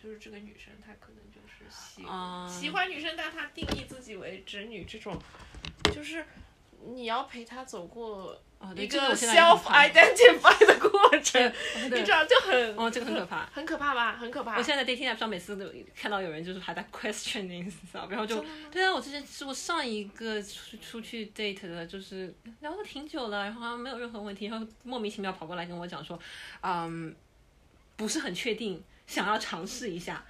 [0.00, 5.20] 就是这个女生，她可能就是喜、啊喜欢女生，但她定义自己为直女，这种
[5.92, 6.24] 就是
[6.84, 11.52] 你要陪她走过哦，一个 self identify 的过程，
[11.84, 13.46] 你知道就很哦，这个很可怕。
[13.52, 14.16] 很可怕吧？
[14.20, 14.56] 很可怕。
[14.58, 26.18] 我现在在 dating app 上每次都看到有人就是还在 questioning，然后就对啊，我之前是我上一个出出去 date 的，就是聊了挺久了，然后好像没有任何问题，然后莫名其妙跑过来跟我讲说，
[26.62, 27.14] 嗯，
[27.96, 30.24] 不是很确定，想要尝试一下。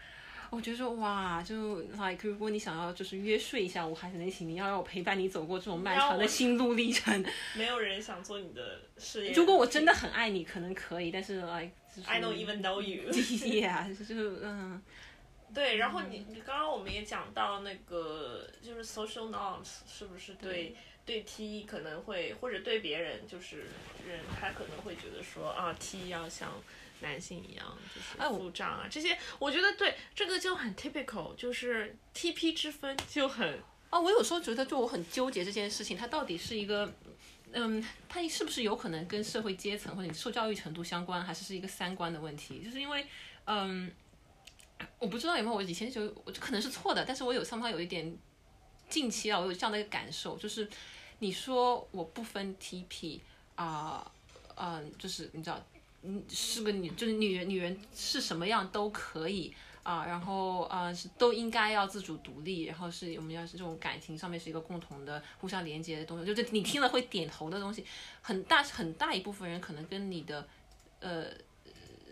[0.51, 7.25] 我觉得说哇，就 like 如果你想要就是约睡一下，我还能请，你要让我陪伴你走过这种漫长的心路历程。
[7.55, 9.33] 没有人想做你的事业。
[9.33, 14.83] 如果我真的很爱你，可能可以，但是 like 就是 I don't even know you，yeah， 就是嗯。
[15.55, 23.61] 对，然后你你刚刚我们也讲到那个就是 social norms 是不是对对 T 可能会或者对别人就是
[24.07, 26.53] 人他可能会觉得说啊 T 要像
[27.01, 36.93] 男性一样就是哎我腹胀啊这些，我觉得对这个就很 typical，就是 TP 之分就很哦，我有时候觉得，就我很纠结这件事情，它到底是一个，
[37.53, 42.63] 嗯，它是不是有可能跟社会阶层或者你受教育程度相关，还是是一个三观的问题？
[42.63, 43.07] 就是因为，
[43.47, 43.91] 嗯，
[44.99, 48.15] 我不知道有没有，我以前就我可能是错的，但是我有 somehow 有一点
[48.91, 50.69] 近期啊，我有这样的一个感受，就是
[51.21, 53.21] 你说我不分 TP
[53.55, 54.13] 啊、
[54.57, 55.59] 嗯、就是你知道，
[56.29, 59.55] 是个女，就是女人，女人是什么样都可以。
[59.85, 67.83] 啊，然后呃是都应该要自主独立，然后是我们要是这种感情上面是一个共同的、互相连接的东西，就是你听了会点头的东西，
[68.21, 70.47] 很大很大一部分人可能跟你的
[71.01, 71.29] 呃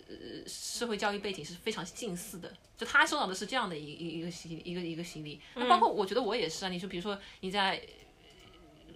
[0.08, 0.14] 呃
[0.46, 7.86] 社会教育背景是非常近似的，就他受到的是这样的一一一个洗一个一个洗礼，那包括我觉得我也是啊，你说比如说你在。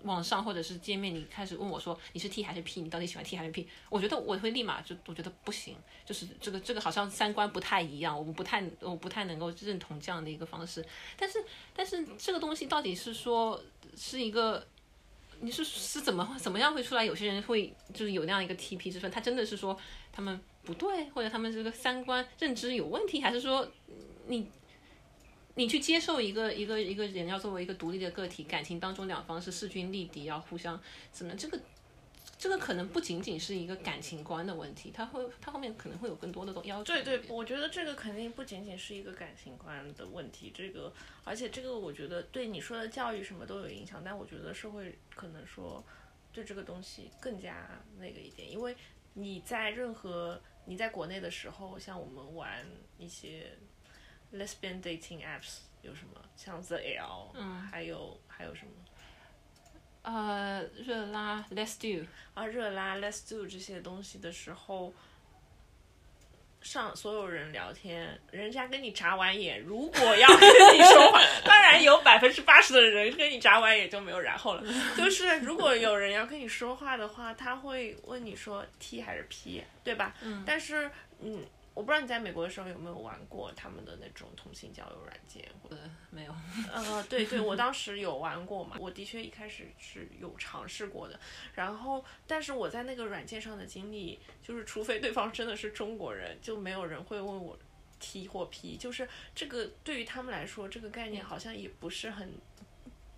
[0.02, 3.68] 网上或者是见面，你开始问我说你是 T 还是 P，你到底喜欢 T 还是 P？
[3.88, 10.84] 我觉得我会立马就我觉得不行，就是这个这个好像三观不太一样，我们不太我不太能够认同这样的一个方式。
[11.16, 13.62] 但是但是这个东西到底是说
[13.96, 14.66] 是一个，
[15.40, 17.04] 你是是怎么怎么样会出来？
[17.04, 19.78] 有些人会就是有那样一个 TP 之分，他真的是说
[20.12, 23.68] 他们不对，或者他们这个三观认知有问题，还是说
[24.26, 24.46] 你？
[25.54, 31.60] 你去接受一个一个一个人要作为一个独立的个体，感情当中两方是势均力敌，要互相怎么这个
[32.38, 36.84] 这个可能不仅仅是一个感情观的问题，它会它后面可能会有更多的要求。
[36.84, 40.92] 对对，我觉得这个肯定不仅仅是一个感情观的问题，这个
[41.24, 45.84] 而且这个我觉得对你说的教育什么都有影响，但我觉得社会可能说
[46.32, 48.74] 对这个东西更加那个一点，因为
[49.12, 52.64] 你在任何你在国内的时候，像我们玩
[52.96, 53.52] 一些
[54.35, 58.73] lesbian dating apps 有什么，像 The L，嗯，还有还有什么
[60.03, 64.93] 呃，热拉 Let's do，啊热拉 Let's do 这些东西的时候。
[66.62, 74.62] 上所有人聊天，人家跟你眨完眼，如果要跟你说话，当然有 百分之八十的人跟你眨完眼就没有然后了。
[74.95, 80.14] 就是如果有人要跟你说话的话，他会问你说 T 还是 P，对吧？
[80.21, 80.90] 嗯但是，
[81.21, 85.76] 嗯，我不知道你在美国的时候有没有玩过他们的那种同性交友软件，或者
[86.11, 86.35] 没有，
[86.72, 91.18] 呃，对对，我当时有玩过嘛，我的确一开始是有尝试过的，
[91.54, 97.59] 然后但是我在那个软件上的经历，就是除非对方真的是中国人，就没有人会问我
[97.98, 102.35] T 或 P，就是这个对于他们来说，这个概念好像也不是很，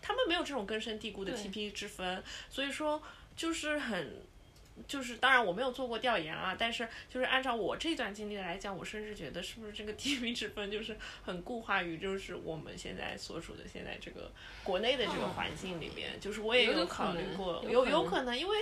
[0.00, 1.42] 他们没有这种根深蒂固的对。
[1.42, 3.02] TP 之分，所以说
[3.34, 4.22] 就是很。
[4.88, 14.32] 就是，当然我没有做过调研啊，但是就是按照我这段经历来讲，我甚至觉得是不是这个 TP 之分就是很固化于就是我们现在所处的现在这个
[14.64, 18.58] 国内的这个环境里面，就是我也有考虑过，有有可能，因为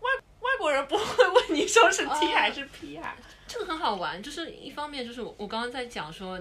[0.00, 6.40] 外外国人不会问你说是 T 还是 P 啊，这个很好玩，就是一方面就是我我刚刚在讲说，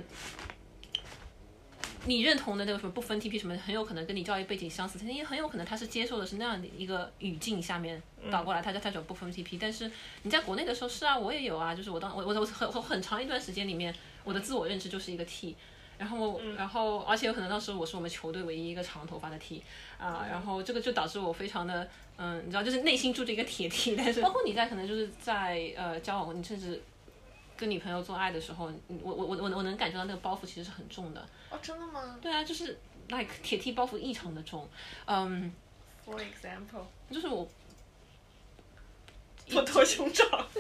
[2.05, 9.57] 你认同的那个什么不分 TP 什么，很有可能跟你教育背景相似，也很有可能他是接受的是那样的一个语境下面导过来，他叫他叫不分 TP。
[9.59, 9.89] 但是
[10.23, 15.55] 你在国内的时候是啊，我也有啊，就是我当我我我很很很长一段时间里面，我的自我认知就是一个 T。
[15.97, 19.61] 然后，然后，而且有可能当时我是我们球队唯一一个长头发的 T
[19.99, 21.87] 啊，然后这个就导致我非常的，
[22.17, 26.81] 嗯，你知道，就是内心住着一个铁 T，但是包括你在可能就是在呃交往，你甚至
[27.61, 31.23] 跟女朋友做爱的时候，我我我我我能感觉到那个包袱其实是很重的。
[31.51, 34.67] 哦，真的吗对啊，就是 like 铁 T 包袱异常的重，
[35.05, 35.53] 嗯
[36.03, 37.47] ，？For example，就是我
[39.53, 40.23] 我脱胸罩，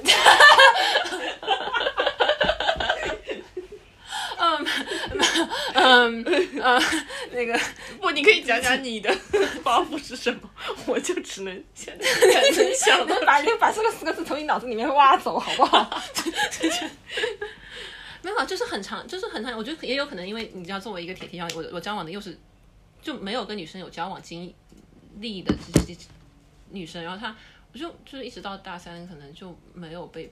[4.37, 4.65] 嗯
[5.73, 6.23] 嗯
[6.61, 6.79] 呃
[7.31, 7.59] 那个
[8.01, 9.15] 不，你可以讲讲你的
[9.63, 10.49] 包袱是什么，
[10.85, 16.01] 我就只能现在才能想到把把这个四个字从你脑子里面挖走，好不好？
[18.23, 19.57] 没有，啊就是很长，就是很长。
[19.57, 22.37] 我觉得也有可能，因为你知道，作为一个铁 T，我我交往的又是
[23.01, 24.53] 就没有跟女生有交往经
[25.19, 25.97] 历的这些
[26.69, 27.35] 女生，然后她
[27.73, 30.31] 我就就是一直到大三，可能就没有被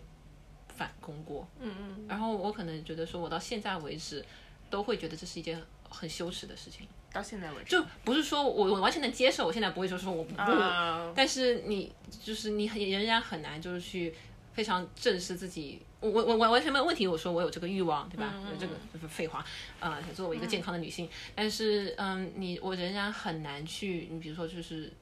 [0.78, 1.48] 反攻过。
[1.60, 4.24] 嗯嗯，然后我可能觉得说，我到现在为止
[4.70, 6.88] 都会觉得这是一件很羞耻的事情。
[7.12, 11.92] 到现在为止，就不是说我我完全能接受，我现在不会说说我不，啊，但是你
[12.24, 14.14] 就是你很仍然很难就是去
[14.54, 15.82] 非常正视自己。
[16.02, 18.34] 我我我我完全没有问题，我说我有这个欲望，对吧？
[18.50, 19.44] 有这个就是废话，
[19.80, 24.94] 啊、作为一个健康的女性，但是嗯，你我仍然很难去，你比如说就是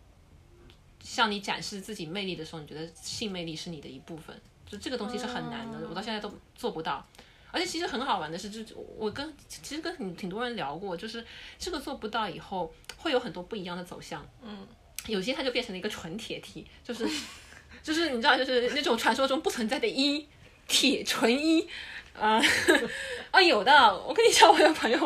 [1.04, 7.06] 向你展示自己魅力的时候，你觉得性魅力是你的一部分，就这个东西是很难的，我到现在都做不到。
[7.58, 11.26] 而且其实很好玩的是，就我跟其实跟挺挺多人聊过，就是
[11.58, 14.24] 这个做不到以后，会有很多不一样的走向。
[14.44, 14.68] 嗯，
[15.08, 17.10] 有些它就变成了一个纯铁 T，就是
[17.82, 20.28] 就是你知道，就是那种传说中不存在的一
[20.68, 21.68] 铁纯一。
[22.20, 22.42] 啊、
[23.30, 24.98] 啊，有的，我跟你讲，我有朋友，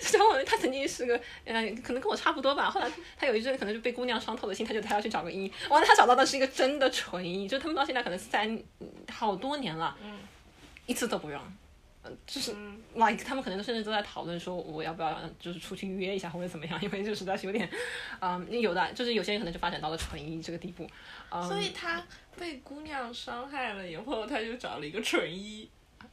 [0.00, 2.70] 讲我他曾经是个，呃，可能跟我差不多吧。
[2.70, 8.58] 后来他有一阵可能就被姑娘伤透了心，他就他要去找个一，完了他找到的是一个真的纯一，就他们到现在可能三
[9.12, 9.94] 好多年了，
[10.86, 11.42] 一次都不让。
[12.02, 12.52] 嗯，就是
[12.94, 17.68] like 他们可能甚至都在讨论说我要不要就是出去约一下或者怎么样，因为就实在是有点，
[18.20, 20.88] 嗯，有的就是有些人可能就发展到了纯一这个地步，
[21.30, 22.02] 嗯，所以他
[22.38, 25.68] 被姑娘伤害了以后，他就找了一个纯一，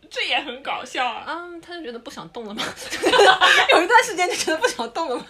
[0.09, 1.25] 这也很搞笑啊。
[1.27, 2.63] 嗯，他就觉得不想动了嘛，
[3.71, 5.25] 有一段时间就觉得不想动了嘛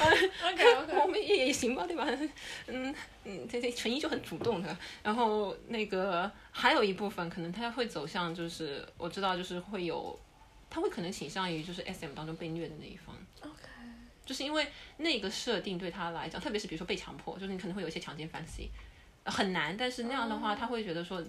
[0.00, 2.06] ，OK OK，我们也也行吧，对吧？
[2.66, 2.94] 嗯
[3.24, 10.18] 嗯，这这纯一就很主动的，然后那个还有一部分可能他会走向就是我知道就是会有，
[10.68, 13.14] 他会可能倾向于就是 S M 当中被虐的那一方。
[13.42, 13.52] OK，
[14.24, 18.68] 就是因为那个设定对他来讲，特别是比如说被强迫，就是你可能会有一些强奸 fantasy，
[19.24, 21.22] 呃很难，但是那样的话，他会觉得说，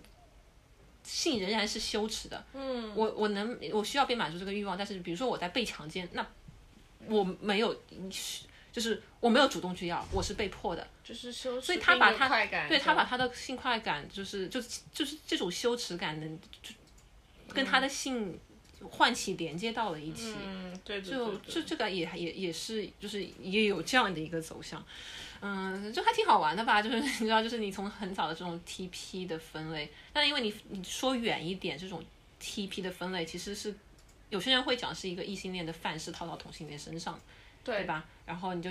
[1.03, 2.43] 性仍然是羞耻的。
[2.53, 6.25] 嗯，我我能我需要被满足这个欲望，但是比如说我在被强奸，那
[7.07, 7.75] 我没有，
[8.71, 10.87] 就是我没有主动去要，我是被迫的。
[11.03, 14.61] 就是羞耻，所以他把他快感，对他把他的性快感，就是就
[14.93, 16.73] 就是这种羞耻感能就
[17.53, 18.39] 跟他的性
[18.89, 20.35] 唤起连接到了一起。
[20.41, 24.81] 嗯，对对就对对就这个也也也是，就是也有这样的一个走向，
[25.41, 26.81] 嗯，就还挺好玩的吧。
[26.81, 32.03] 就是 你知道，就是你从很早的这种 TP 的分类，但因为你你说远一点，这种
[32.41, 33.73] TP 的分类其实是
[34.29, 37.19] 有些人会讲是一个异性恋的范式套到同性恋身上，
[37.63, 37.85] 对对？
[37.85, 38.05] 吧？
[38.25, 38.69] 然后你就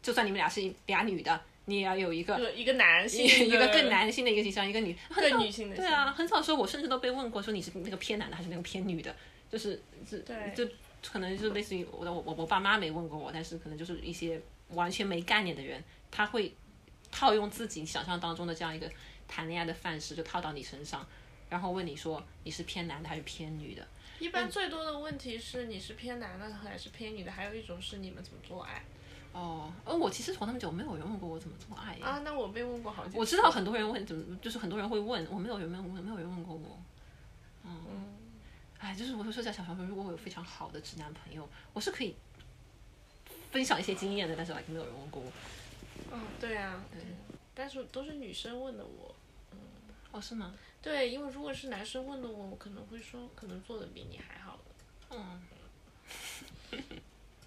[0.00, 9.14] 就算你们俩是俩女的，你也要有一个一个男性一个更男性的一个形象，一个女更女性的对啊，很少说，我甚至都被问过，说你是那个偏男的还是那个偏女的，
[9.50, 10.66] 就是是对就
[11.06, 15.82] 可能就是类似于我的我我我爸妈没问过我，但是可能就是一些完全没概念的人，
[16.12, 16.54] 他会
[17.10, 18.88] 套用自己想象当中的这样一个
[19.26, 21.04] 谈恋爱的范式，就套到你身上，
[21.48, 23.84] 然后问你说你是偏男的还是偏女的？
[24.20, 28.84] 一般最多的问题是你是偏男的还是偏女的，还有一种是你们怎么做爱
[29.32, 31.94] 哦，呃，我其实从那么久没有人问过我怎么做爱。
[32.02, 32.20] 啊？
[32.22, 33.18] 那我被问过好几次。
[33.18, 36.78] 我知道很多人问，怎么就是很多人会问，我没有人问，没有人问过我。
[37.64, 37.80] 嗯，
[38.78, 42.14] 哎，就是我就说在小红书，如果我有非常好的直男朋友，我是可以
[43.50, 45.32] 分享一些经验的，但是还没有人问过我。
[46.12, 47.00] 嗯，对啊，对，
[47.54, 49.14] 但是都是女生问的我。
[49.52, 49.58] 嗯
[50.12, 50.54] 哦，是吗？
[50.82, 55.16] 对，因为如果是男生问的我，我可能会说，可能做的比你还好的。
[55.16, 55.42] 嗯，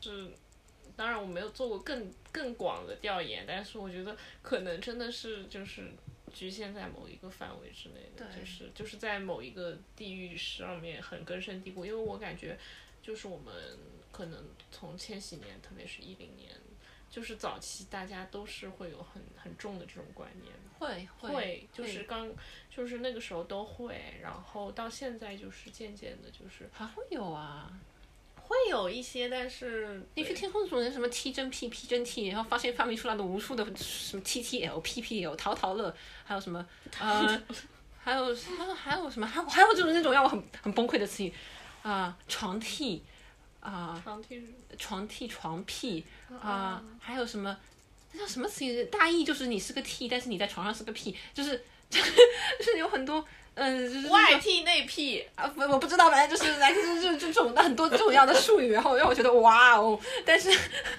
[0.02, 0.32] 是，
[0.96, 5.92] 当然我没有做过更更广的调研，但是我觉得可能真的是就是
[6.34, 11.86] 局限在某一个范围之内的，对就是就是在某一个地域上面很根深蒂固。
[11.86, 12.58] 因为我感觉，
[13.02, 13.54] 就是我们
[14.12, 16.52] 可能从千禧年，特别是一零年，
[17.16, 20.54] 就是早期大家都是会有很很重的这种观念。
[20.78, 22.30] 会会，就是刚，
[22.70, 27.72] 就是那个时候都会，然后到现在就是渐渐的，就是还会有啊。
[28.36, 35.96] 会有一些，但是你去天空组人什么 T 真 P P 真 T，然后发现发明出来的无数的什么 T T L P P L 淘淘乐，
[36.26, 36.68] 还有什么
[37.00, 37.42] 呃，
[37.98, 41.34] 还有还有还有什么，还有还有就是那种让我很很崩溃的词语
[41.82, 43.02] 啊、床 T
[43.66, 44.44] 啊、床替
[44.78, 46.06] 床 T 床屁
[46.42, 47.58] 啊、还有什么？
[48.12, 48.64] 那叫什么词？
[48.66, 48.86] 语？
[48.86, 52.12] 大意就是你是个 T，但是你在床上是个屁，就是就是
[52.60, 53.26] 就是有很多。
[53.56, 60.50] 嗯，就是外替内屁，啊，不，我不知道，反正就是来就是就就这种很多这种样的术语，然后让我觉得哇哦，但是，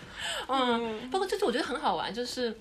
[0.49, 2.59] 嗯，包括这次我觉得很好玩，就是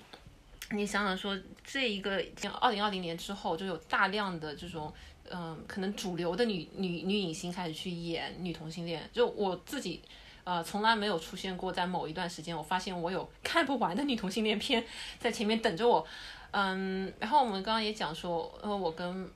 [0.72, 1.34] 你想想说，
[1.64, 2.22] 这一个
[2.60, 4.92] 二零二零年之后，就有大量的这种
[5.30, 10.00] 嗯，可能主流的女女女影星开始去演女同性恋，就我自己。
[10.44, 14.84] 呃，从来没有出现过，在某一段时间，我发现我有 看不完的女同性恋片
[15.18, 16.06] 在前面等着我。
[16.52, 19.28] 嗯，然后我们刚刚也讲说，呃，我跟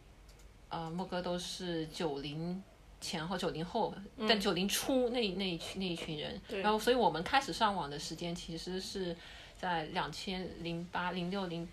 [0.68, 2.62] 呃莫哥都是九零
[3.00, 3.92] 前后、九零后，
[4.28, 9.16] 但九零初那那一群那一群人，然后所以我们开始上网的时间其实是
[9.56, 11.68] 在两千零八、零六、零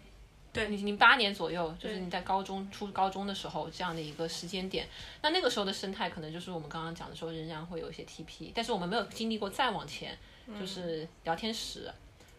[0.65, 4.87] 对零八年左右，就是你在高中初高中的时候这样的一个时间点。
[5.21, 10.17] 那那个时候的生态可能就是我们刚刚讲的时候，仍然会有一些 TP，但是我们没有经历过再往前，
[10.59, 11.91] 就是聊天室。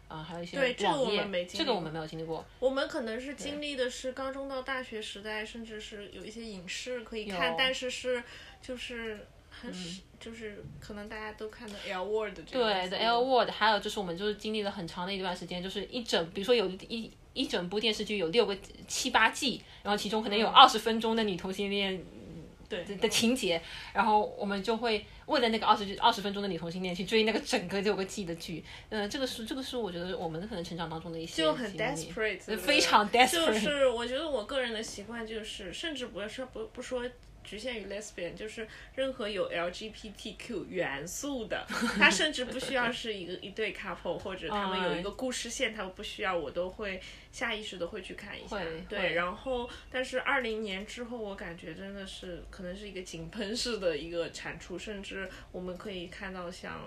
[0.08, 2.42] 啊、还有一些对这个我们没经历这个我们没有经历过。
[2.58, 8.24] 我们可能是经历的是高中到大学时代，甚至是有一些影视可以看，但是是
[8.62, 9.70] 就是很、
[10.18, 18.56] 就是可能大家都看的 L word 对的 L word，还有就是我们就是经历了很长的一段时间，就是一整，比如说有一一整部电视剧有六个
[18.88, 22.02] 七八季，然后其中可能有二十分钟的女同性恋
[22.68, 23.62] 对的的情节，
[23.94, 28.62] 然后我们就会为了那个二十二十分钟的女同性恋去追那个整个六个季的剧。
[28.90, 37.08] 嗯、这个是这个是我觉得我们可能成长当中的一些就很 desperate，非常 desperate 就是我觉得我个人的习惯就是，甚至不是说不不说
[37.48, 41.66] 局限于 lesbian，就是任何有 LGBTQ 元素的，
[41.98, 47.00] 它甚至不需要是一个一对 couple，或者他们有一个故事线，他们不需要，我都会
[47.32, 48.60] 下意识的会去看一下。
[48.86, 56.86] 对，然后但是二零年之后，我感觉真的是可能是一个井喷式的一个产出，甚至我们可以看到像。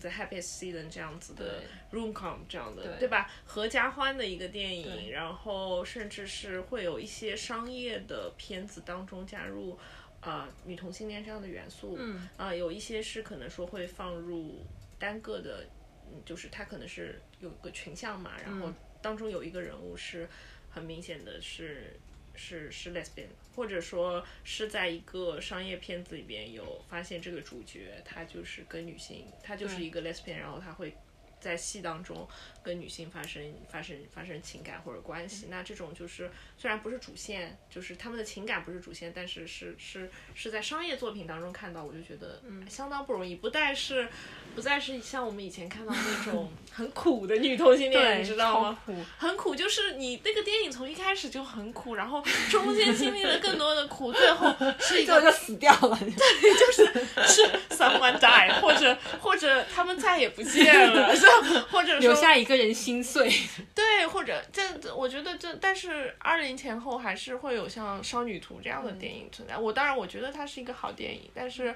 [0.00, 3.08] The Happiest Season 这样子的 Roomcom 这样的，对。
[3.08, 3.30] 吧？
[3.44, 9.78] 合家欢的一个电影，然后甚至是会有一些商业的片子当中加入
[10.20, 12.28] 啊、女同性恋这样的元素，嗯。
[12.36, 14.64] 啊、有一些是可能说会放入
[14.98, 15.66] 单个的，
[16.10, 18.72] 嗯，就是它可能是有个群像嘛，然后
[19.02, 20.28] 当中有一个人物是
[20.70, 21.98] 很明显的是
[22.34, 30.94] 是是 lesbian，或者说是在一个商业片子里边有发现这个主角他就是跟女性，他就是一个 lesbian，然后他会
[31.40, 32.28] 在戏当中
[32.62, 44.08] 跟女性发生发生发生情感或者关系，那这种就是虽然不是主线，就是他们的情感不是主线，但是是是是在商业作品当中看到，我就觉得相当不容易，不再是
[44.54, 48.78] 不再是像我们以前看到那种很苦的女同性恋，你知道吗？
[48.86, 55.98] 超苦很苦，就是你那个电影从一开始就很苦，然后中间经历了更多的苦，最后是一个 就个死掉了。
[56.00, 61.26] 对，就是 someone die，或者或者他们再也不见了，是
[61.70, 63.30] 或者说留下一个人心碎。
[63.74, 69.56] 对，或者这我觉得这，但是二零前后还是会有像《少女图》这样的电影存在。
[69.56, 71.74] 我当然我觉得它是一个好电影，但是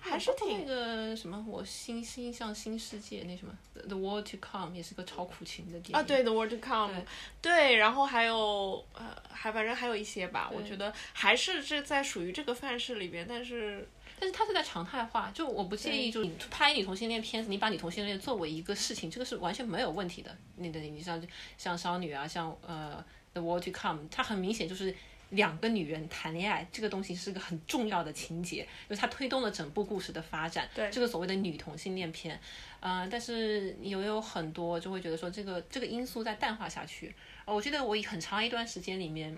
[0.00, 3.52] 还是那挺个什么，我心心向新世界那什么
[3.88, 6.94] 《The World to Come》也是个超苦情的电影啊，对，《The World to Come》
[7.42, 13.88] 对对，然后还有呃，还反正还有一些吧，我觉得还是这在属于这个范式里边，但是
[14.18, 20.36] 但是它是在常态化，就我不建议，就是你拍女同性恋片子，你把女同性恋作为一个事情，这个是完全没有问题的。
[20.56, 21.22] 你的你像
[21.58, 23.04] 像少女啊，像呃
[23.34, 24.94] 《The World to Come》，它很明显就是
[25.30, 30.68] 两个女人谈恋爱，这个东西是个很重要的情节，就是它推动了整部故事的发展。
[30.74, 32.40] 对这个所谓的女同性恋片，
[32.80, 37.14] 呃，但是也有很多就会觉得说这个这个因素在淡化下去，
[37.44, 39.36] 我记得我很长一段时间里面，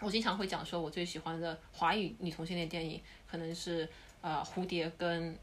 [0.00, 3.00] 我经常会讲说，我最喜欢的华语女同性恋电影
[3.32, 3.88] 可能是
[4.20, 5.34] 呃蝴蝶跟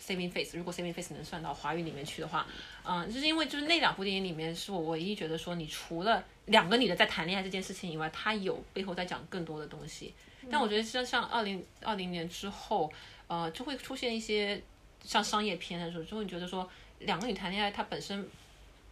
[0.00, 0.58] Saving Face。
[0.58, 2.44] 如果 Saving Face 能算到华语里面去的话，
[2.82, 10.12] 嗯、就是因为就是那两部电影里面是我唯一觉得说，你除了两个女的在谈恋爱这件事情以外，它有背后在讲更多的东西。
[10.50, 12.92] 但我觉得像像二零二零年之后，
[13.28, 14.60] 呃，就会出现一些
[15.04, 16.68] 像商业片的时候，就会觉得说
[16.98, 18.26] 两个女谈恋爱，它本身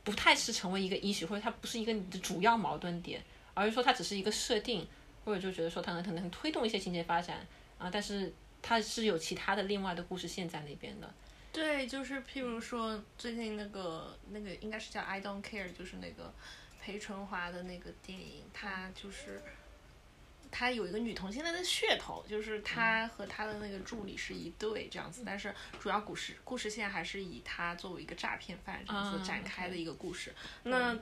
[0.05, 3.21] 不太是成为一个 issue，或者它不是一个你的主要矛盾点，
[3.55, 4.87] 而是说它只是一个设定，
[5.25, 7.39] 或者就觉得说它能可能推动一些情节发展
[7.79, 11.15] 啊，但是它是有其他的另外的故事线在那边的。
[11.53, 16.33] 对，就是譬如说最近那个那个应该是叫《I Don't Care》，就是那个
[16.81, 19.43] 裴淳华的那个电影，它就是
[20.51, 30.35] 它有一个女同性恋的噱头，就是他和他的那个助理是一对这样子，但是主要故事故事线还是以他作为一个诈骗犯这样子啊展开的一个故事。
[30.65, 30.97] 那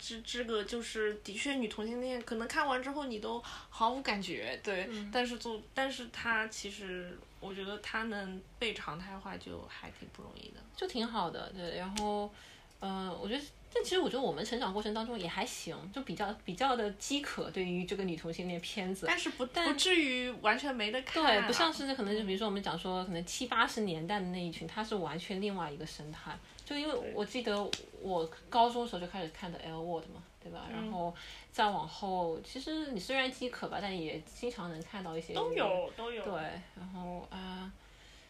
[0.00, 4.88] 这这个就是的确女同性恋，可能看完之后你都毫无感觉，对。
[5.12, 10.60] 但是做，但是他其实我觉得他能被常态化就还挺不容易的。
[10.74, 11.76] 就挺好的，对。
[11.76, 12.32] 然后，
[12.80, 13.44] 嗯、我觉得，
[13.74, 19.04] 但其实我觉得我们成长过程当中也还行，就比较比较的饥渴对于这个女同性恋片子。
[19.06, 26.36] 但是不但不至于完全没得看、对，啊，不像是可能就比如说我们讲说，可能七八十年代的那一群，他是完全另外一个生态。
[26.70, 27.68] 就因为我记得
[28.00, 30.68] 我高中的时候就开始看的《L Word》嘛，对吧？
[30.72, 31.12] 然后
[31.50, 36.22] 再往后，其实你虽然饥渴吧，但也经常能看到一些都有都有。
[36.22, 36.32] 对，
[36.76, 37.72] 然后啊、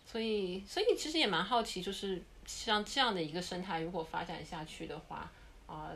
[0.06, 5.30] 所以所以其实也蛮好奇，就是像这样的一个生态，如果发展下去的话，
[5.66, 5.90] 啊、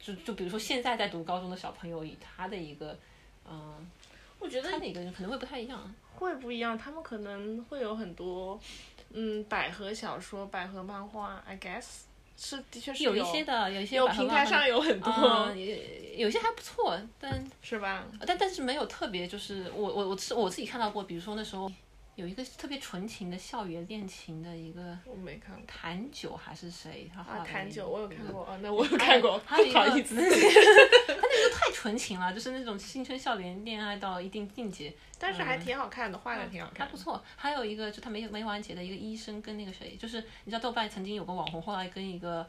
[0.00, 2.98] 就就比如说现在在读高中的小朋友，以他的一个，
[3.48, 3.88] 嗯、
[4.40, 5.94] 我觉得他的一个可能会不太一样。
[6.16, 8.60] 会不一样，他们可能会有很多，
[9.12, 11.84] 嗯，百合小说、百合漫画，I guess
[12.36, 15.54] 是的确是有一些的，有一些有平台上有很多，
[16.16, 18.04] 有些还不错，但是吧？
[18.26, 21.70] 但但是没有特别，就是我我我是我自己看到过，比如说那时候
[22.16, 36.84] 有一个特别纯情的校园恋情的一个我没看过谭九还是谁，他画啊，的谭九我有看过，啊，那我有看过，还有一个不好意思， 他那个太纯情了，就是那种青春校园恋爱到一定境界，但是还挺好看的，画的挺好看的。
[36.84, 37.22] 还不错。
[37.36, 42.46] 还有一个就他没没完结的一个医生跟那个谁，就是你知道豆瓣曾经有个网红，后来跟一个。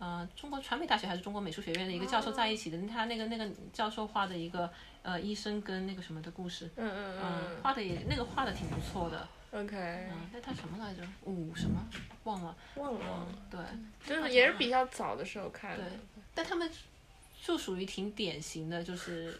[0.00, 4.70] 呃，中国传媒大学还是中国美术学院的一个教授在一起的，他那个那个教授画的一个
[5.04, 11.06] 呃医生跟那个什么的故事，嗯嗯嗯，画的也那个画的挺不错的，嗯，OK，嗯，那他什么来着？
[11.24, 11.86] 五什么
[12.24, 13.00] 忘了，忘了，
[13.30, 13.60] 嗯，对，
[14.16, 16.22] 就是也是比较早的时候看的对。
[16.34, 16.68] 但他们
[17.42, 19.38] 就属于挺典型的，就是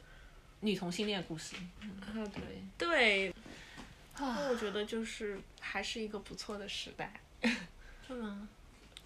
[0.60, 1.56] 女同性恋故事，
[2.02, 7.20] 啊，对，对，啊，那我觉得就是还是一个不错的时代。
[8.06, 8.46] 是吗？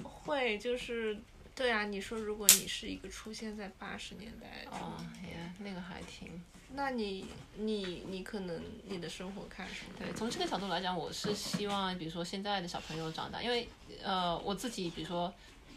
[0.03, 1.17] 会就是
[1.59, 6.41] 对啊，你说如果你是一个出现在八十年代，哦，也那个还挺。
[6.73, 9.95] 那你你你可能你的生活看什么？
[9.99, 13.69] 对，从这个角度来讲，我是希望，比如说现在的小朋友长大，因为
[14.05, 15.35] 呃，我自己比如说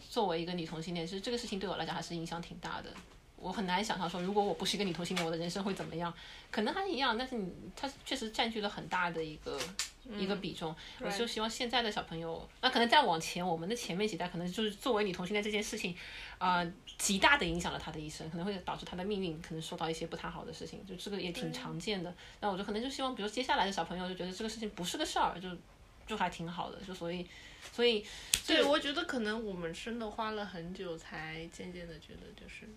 [0.07, 2.93] 作为一个女同性恋，其实这个事情对我来讲还是影响挺大的。
[3.41, 6.13] 我很难想象说，如果我不是一个女同性恋，我的人生会怎么样？
[6.51, 9.59] 可能还是一样，但是你他确实占据了很大的一个、
[10.17, 10.75] 一个比重。
[10.99, 15.95] 我就希望现在的小朋友，那可能再往前，我们的前面几代可能就是作为女同性恋这件事情，
[16.37, 16.65] 啊、
[16.97, 22.13] 极大的影响了他的一生，可能会导致他的命运可能受到一些不太好的事情，就这个也挺常见的。
[22.39, 25.49] 那我就可能就希望，比如接下来的小朋友就觉得这个事情不是个事儿，就
[26.05, 27.25] 就还挺好的，就所以
[27.71, 28.05] 所以
[28.45, 32.67] 对，我觉得可能我们真的花了很久，才渐渐的觉得就是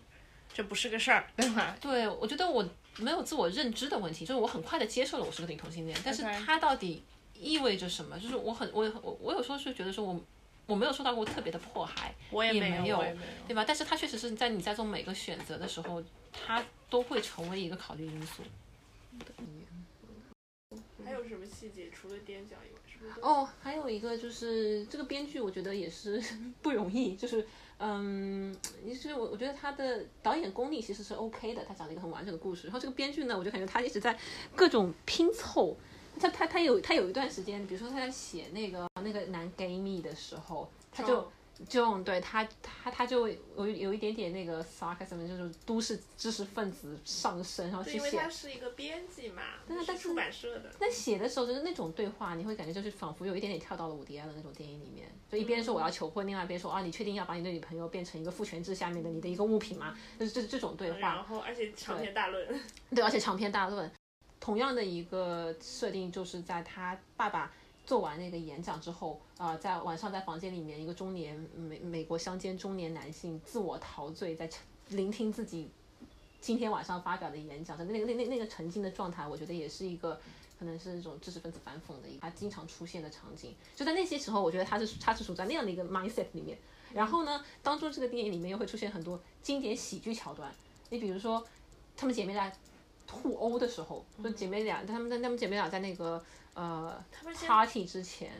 [0.54, 1.76] 这不是个事儿，对吧？
[1.80, 2.64] 对，我觉得我
[2.98, 7.02] 没有自我认知的问题，就是我很快的接受了我是个女同性恋，但是它到底
[7.34, 8.16] 意味着什么？
[8.20, 10.20] 就是我很我我我有时候是觉得说我
[10.66, 13.26] 我没有受到过特别的迫害，我也没有，没有我也没有。
[13.48, 13.64] 对吧？
[13.66, 16.00] 但是它确实是在你在做每个选择的时候，
[16.32, 18.42] 它都会成为一个考虑因素。
[21.04, 21.90] 还有什么细节？
[21.90, 23.20] 除了踮脚以外，是不是？
[23.20, 26.22] 哦，还有一个就是这个编剧，我觉得也是
[26.62, 27.46] 不容易，就是
[27.78, 28.54] 嗯，
[28.84, 32.66] 其实我我觉得他的导演功力其实是 OK 的，他讲了一个很完整的故事。
[32.66, 34.18] 然后这个编剧呢，我就感觉他一直在
[34.54, 35.76] 各种拼凑。
[36.20, 41.30] 他他他有他有一段时间，比如说他在写那个那个男 gay 蜜的时候，他就。
[41.68, 50.70] 就对他，他他就有有一点点那个 sarcasm，就是都市知识分子上身，然后去写因为他是一个编辑嘛，但是出版社的。
[50.78, 59.96] 但写的时候就是那种对话，你会感觉就是仿佛有一点点跳到了伍迪艾伦那种电影里面，就一边说我要求婚，另外一边说啊，你确定要把你的女朋友变成一个父权制下面的你的一个物品吗？
[60.18, 62.60] 就是这这种对话，然后而且长篇大论，
[62.94, 63.90] 对，而且长篇大论。
[64.40, 67.50] 同样的一个设定，就是在他爸爸
[67.86, 74.48] 做完那个演讲之后，啊、在晚上在房间里面，一个中年美美国乡间中年男性自我陶醉，在
[74.88, 75.70] 聆听自己
[76.40, 80.20] 今天晚上发表的演讲的那个那那那个沉浸的状态，我觉得也是一个
[80.58, 83.54] 可能是那种知识分子反讽的一个他经常出现的场景。
[83.74, 86.58] 就在那些时候，我觉得他是他是处在那样的一个 mindset 里面。
[86.92, 90.54] 然后呢，当中这个电影里面又会出现很多经典喜剧桥段。
[90.90, 91.44] 你比如说，
[91.96, 92.52] 她们姐妹俩
[93.10, 96.22] 互殴的时候，就姐妹俩，她们在她们姐妹俩在那个
[96.54, 98.30] 呃他们 party 之前，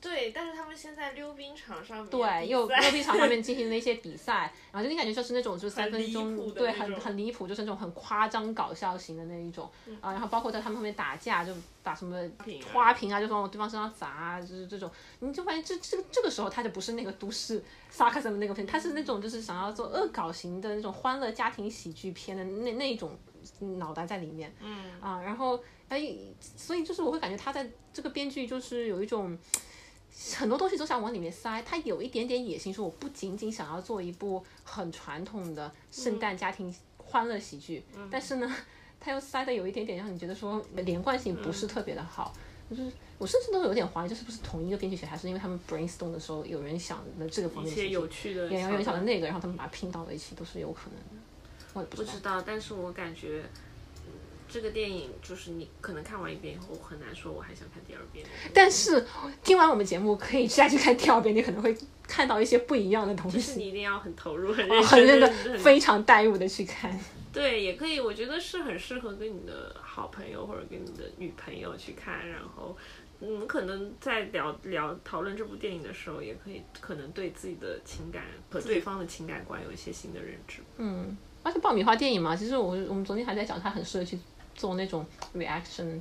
[0.00, 11.52] 对，但是他们现在溜冰场上面对，又溜冰场上面进行了一些比赛，然后就你感觉就是那种就是三分钟对，很很离谱，就是那种很夸张搞笑型的那一种啊，然后包括在他们后面打架，就
[11.82, 12.18] 打什么
[12.72, 23.18] 花瓶啊，就往对方身上砸啊，就是这种，你就发现这这这个时候他就不是那个都市 sarcasm 的那个片，他是那种就是想要做恶搞型的那种欢乐家庭喜剧片的那那一种
[23.78, 25.00] 脑袋在里面，嗯。
[25.00, 26.02] 啊，然后哎，
[26.56, 29.36] 所以就是我会感觉他在这个编剧就是有一种
[30.36, 38.56] 很多东西都想往里面塞，他有一点点野心，说我不仅仅想要做一部很传统的圣诞家庭欢乐喜剧，但是呢，
[38.98, 42.32] 他又塞的有一点点让你觉得说连贯性不是特别的好。
[42.70, 42.88] 就是
[43.18, 51.19] 我甚至都有点怀疑，这是不是同一个编剧写，还是因为他们 brainstorm 的时候有人想了这个方一些面的事情，有趣的也有人想了那个，然后他们把它拼到了一起，都是有可能的。
[51.74, 53.42] 我也不知道但是我感觉。
[53.44, 54.12] 嗯
[54.52, 59.06] 这个电影就是你可能看完一遍以后很难说我还想看第二遍，但是
[59.44, 66.98] 听完我们节目，可以再去看第二遍，你可能会看到一些不一样的东西就是西，你一定要很投入、很很认真真、的、非常带入的去看。
[67.32, 72.76] 对，也可以，我觉得是很适合跟你的好朋友或者跟你的女朋友去看，然后。
[73.22, 80.60] 嗯，可能在聊聊讨论这部电影的时候，也可以可能对自己的情感和对方的情感观有一些新的认知。
[80.78, 84.18] 嗯，而且爆米花电影嘛，其实我我们昨天还在讲，它很适合去
[84.54, 85.04] 做那种
[85.36, 85.98] reaction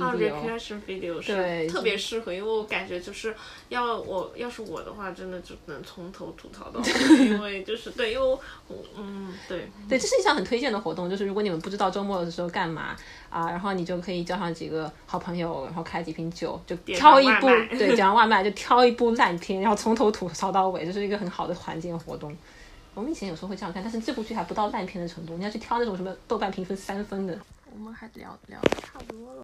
[0.00, 0.32] 啊 video。
[0.44, 3.34] ，reaction video 对是特别适合，因为我感觉就是
[3.68, 6.86] 要我要是我的话，真的就能从头吐槽到尾，
[7.26, 8.40] 因为就是对，因为我
[8.96, 12.96] 嗯对，对，这是一项很推荐的活动，就是如果你们不知道周末的时候干嘛
[13.30, 22.36] 啊，然后你就可以叫上几个好朋友，然后开几瓶酒，就点挑一部对，点上外卖就挑一部烂片，然后从头吐槽到尾，这是一个很好的团建活动。
[22.96, 27.38] 我们以前有时候会这样看，但是这部剧还不到烂片的程度，你要去挑那种什么豆瓣评分三分的。
[27.70, 29.42] 我们还聊聊得差不多了。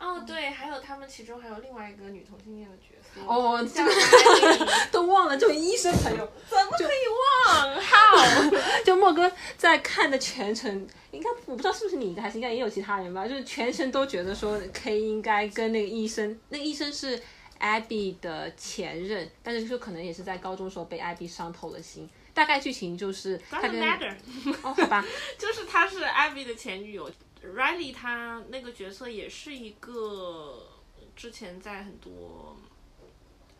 [0.00, 3.90] 哦对，还有他们其中还有另外一个女同性恋的角色哦这个
[4.90, 7.06] 都忘了，这位医生朋友， 怎么可以
[7.46, 7.80] 忘？
[7.80, 8.50] 好，
[8.84, 17.22] 就莫哥在看的全程，应该我不知道是不是你的，还是应该也有其他人吧，就是全程都觉得说 K 应该跟那个医生，那个医生是
[17.60, 22.08] Abby 的前任，但是就可能也是在高中时候被 Abby 伤透了心。
[22.36, 24.14] 大概剧情就是他跟 matter，
[24.62, 25.02] 哦，好吧，
[25.38, 27.10] 就是他是 Abby 的前女友
[27.42, 30.68] ，Riley 她那个角色也是一个
[31.16, 32.54] 之前在很多，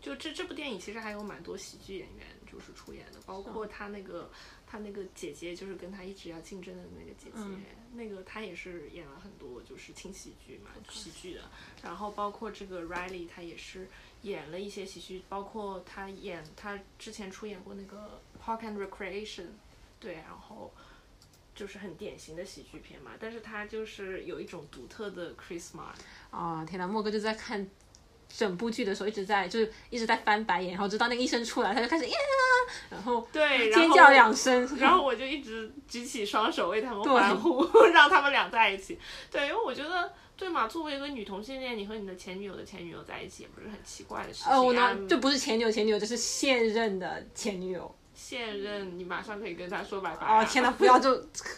[0.03, 4.31] 就这这部电影其实还有蛮多喜剧演员就是出演的，包括他那个
[4.67, 7.63] 他那个姐姐，就是跟他一直要竞争的那个姐姐，嗯
[7.95, 11.41] 那个她也是演了很多就是轻喜剧嘛，喜剧的，
[11.83, 13.89] 然后包括这个 Riley 她也是
[14.21, 19.47] 演了一些喜剧，包括她演她之前出演过那个 Park and Recreation，
[19.99, 20.73] 对，然后。
[21.55, 25.97] 就是很典型的喜剧片嘛，但是它就是有一种独特的 Christmas。
[26.31, 27.67] 啊、天哪，莫哥就在看
[28.29, 32.15] 整部剧的时候一直在就是一直在翻白眼，然后直到那个医生出来，他就开始耶，
[32.91, 38.99] 然后对，尖叫两声， 然后我就一直举起双手为他们欢呼， 让他们俩在一起。
[39.31, 44.53] 对，因为我觉得，对嘛，作为一个女同性恋，你和你的前女友的前女友在一起，也不是很奇怪的事情。
[44.53, 47.95] 哦，那啊就不是前女友，前女友这是现任的前女友。
[48.17, 50.39] 现任，你马上可以跟他说拜拜、啊。
[50.41, 51.15] 哦，天哪，不要就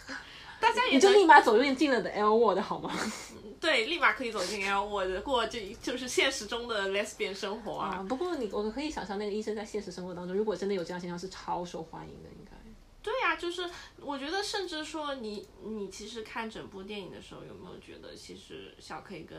[0.60, 2.92] 大家也你就立马走入进了的 L word 好吗？
[3.60, 7.96] 对，立马可以走进 L word，过这就是现实中的 lesbian 生活啊。
[7.96, 12.52] 啊，不过你我可以想象那个医生在现实生活当中，如果真的有这样现象，是超受欢迎的，应该。
[13.00, 19.38] 对呀、就是我觉得，甚至说你你其实看整部电影的时候，有没有觉得其实小 K 跟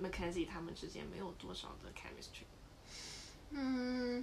[0.00, 2.44] Mackenzie 他们之间没有多少的 chemistry？
[3.50, 4.22] 嗯，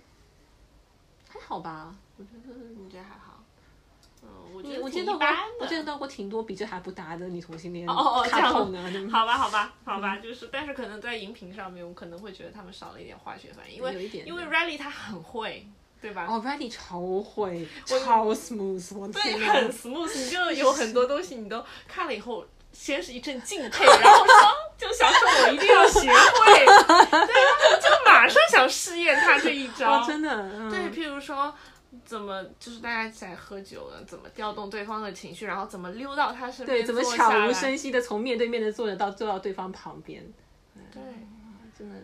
[1.40, 2.54] 还好吧，我觉得。
[2.78, 3.44] 你觉得还好？
[4.24, 5.28] 嗯，我觉得我见到过。
[5.60, 13.94] 我见到过挺多比这还不搭的女同性恋哦哦这样卡透呢，对吗好吧，好吧，好吧，就是，但是可能在荧屏上面，我可能会觉得他们少了一点化学反应，因为
[14.26, 15.68] 因为 Riley 他很会，
[16.02, 16.26] 对吧？
[16.28, 24.34] 哦 r e d y 超会，超 smooth，我对，很 smooth，你就有很多东西你都看了以后，先是一阵敬佩， 然后说
[24.78, 26.66] 就想说我一定要学会，
[27.28, 27.80] 对，
[28.68, 31.54] 想试验他这一招， 哦，真的，嗯、对，譬如说。
[32.04, 40.22] 怎么就是大家在喝酒了，怎么调动对方的情绪，然后怎么溜到他身边对，怎么悄无声息的从面对面的坐着到坐到对方旁边，
[40.92, 41.02] 对，
[41.78, 41.96] 真的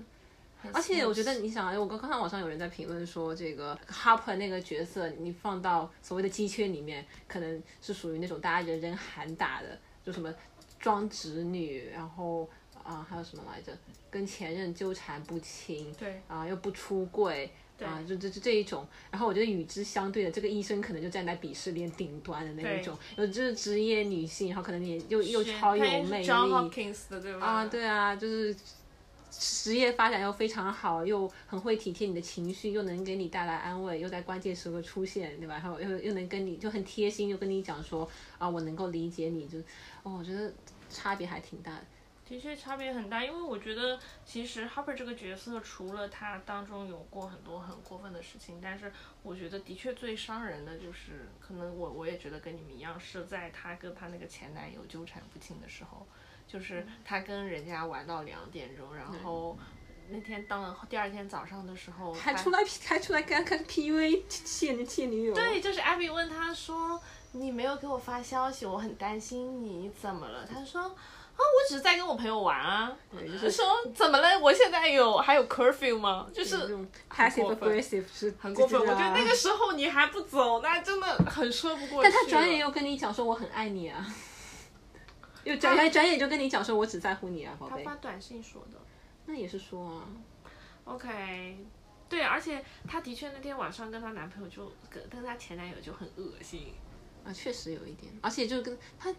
[0.72, 10.34] 而且我觉得，你想啊，我刚刚看网上有人在评论说，这个 Harper 那个角色，你放到所谓的鸡圈里面，可能是属于那种大家人人喊打的，就什么
[10.80, 12.48] 装直女，然后
[12.84, 13.72] 啊还有什么来着，
[14.10, 17.52] 跟前任纠缠不清，对啊又不出柜。
[17.82, 26.24] 啊，就这这这一种，然后我觉得与之相对的，这个医生可能就站在鄙视链顶端的那一种，有就是职业女性，然后可能也又又超有魅力，
[27.40, 28.56] 啊，对啊，就是
[29.32, 35.56] 职业发展又非常好，又很会体贴你的情绪，又能给你带来安慰，又在关键时刻出现，对吧？
[35.56, 38.08] 然后又又能跟你就很贴心，又跟你讲说
[38.38, 39.58] 啊，我能够理解你，就
[40.04, 40.54] 哦，我觉得
[40.88, 41.82] 差别还挺大的。
[42.32, 48.90] 的确差别很大，因为我觉得其实 Harper 这个角色，除了他当中有过很多很过分的事情，但是
[49.22, 56.08] 我觉得的确最伤人的就是，可能我我也觉得跟你们一样，是在他跟他那个前男友纠缠不清的时候，
[56.48, 59.58] 就是他跟人家玩到两点钟，然后
[60.08, 66.98] 那天当了第二天早上的时候，还出来还出来干干 PUA 现现女友，对，就是 Abby 问他说，
[67.34, 70.46] 你没有给我发消息，我很担心你怎么了？
[70.46, 70.96] 他说。
[71.42, 74.40] 我只是在跟我朋友玩啊，就是说怎么了？
[74.40, 76.28] 我现在有还有 curfew 吗？
[76.34, 76.58] 就是
[77.08, 78.82] 很过分，是很过分。
[78.82, 82.10] 我觉得那个时候你还不走，那真的很说不过去。
[82.10, 84.06] 但他转眼又跟你讲说我很爱你啊，
[85.44, 87.84] 又转眼转眼就跟你讲说我只在乎你啊，宝贝。
[87.84, 88.78] 他发短信说的，
[89.26, 90.04] 那也是说啊。
[90.84, 91.58] OK，
[92.10, 96.74] 对，而且他的确那天晚上跟她男朋友就跟跟她前男友就很恶心
[97.24, 99.14] 啊，确实有一点，而且就跟他。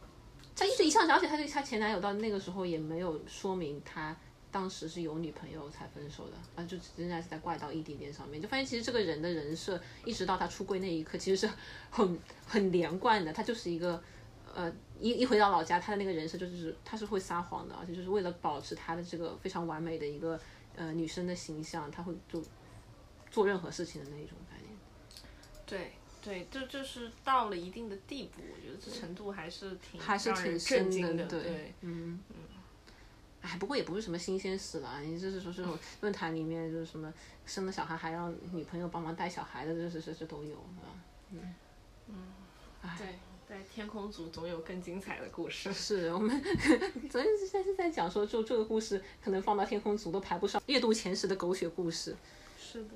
[0.55, 4.15] 他一直一向而且他对他前男友到那个时候也没有说明他
[4.51, 11.53] 当时是有女朋友才分手的啊，就仍然是在怪到异地恋上面，就发现其实这个人的人设一直到他出柜那一刻其实是
[11.91, 14.03] 很很连贯的，他就是一个
[14.55, 20.39] 呃一一回到老家他的那个人设就是他是会撒谎的，而且就是为了保持他的这个非常完美的一个
[20.77, 22.45] 呃女生的形象，他会就
[23.31, 24.77] 做任何事情的那一种概念。
[25.65, 25.93] 对。
[26.23, 32.37] 对，就就是到了一定的地步，我觉得这程度还是挺还是挺震惊的，对，嗯嗯。
[33.41, 37.13] 哎，不过也不是什么新鲜事了，你就是说这种 论坛里面就是什么
[37.45, 40.95] 生了小孩还让女朋友帮忙带小孩的，这这这这都有，是吧？
[41.33, 41.55] 嗯
[42.09, 42.15] 嗯。
[42.97, 43.19] 对，
[43.49, 45.73] 在天空组总有更精彩的故事。
[45.73, 46.41] 是我们
[47.11, 52.17] 昨天是在是在讲说，就这个故事可能放到天空组都排不上月度前十的狗血故事。
[52.61, 52.91] 是的。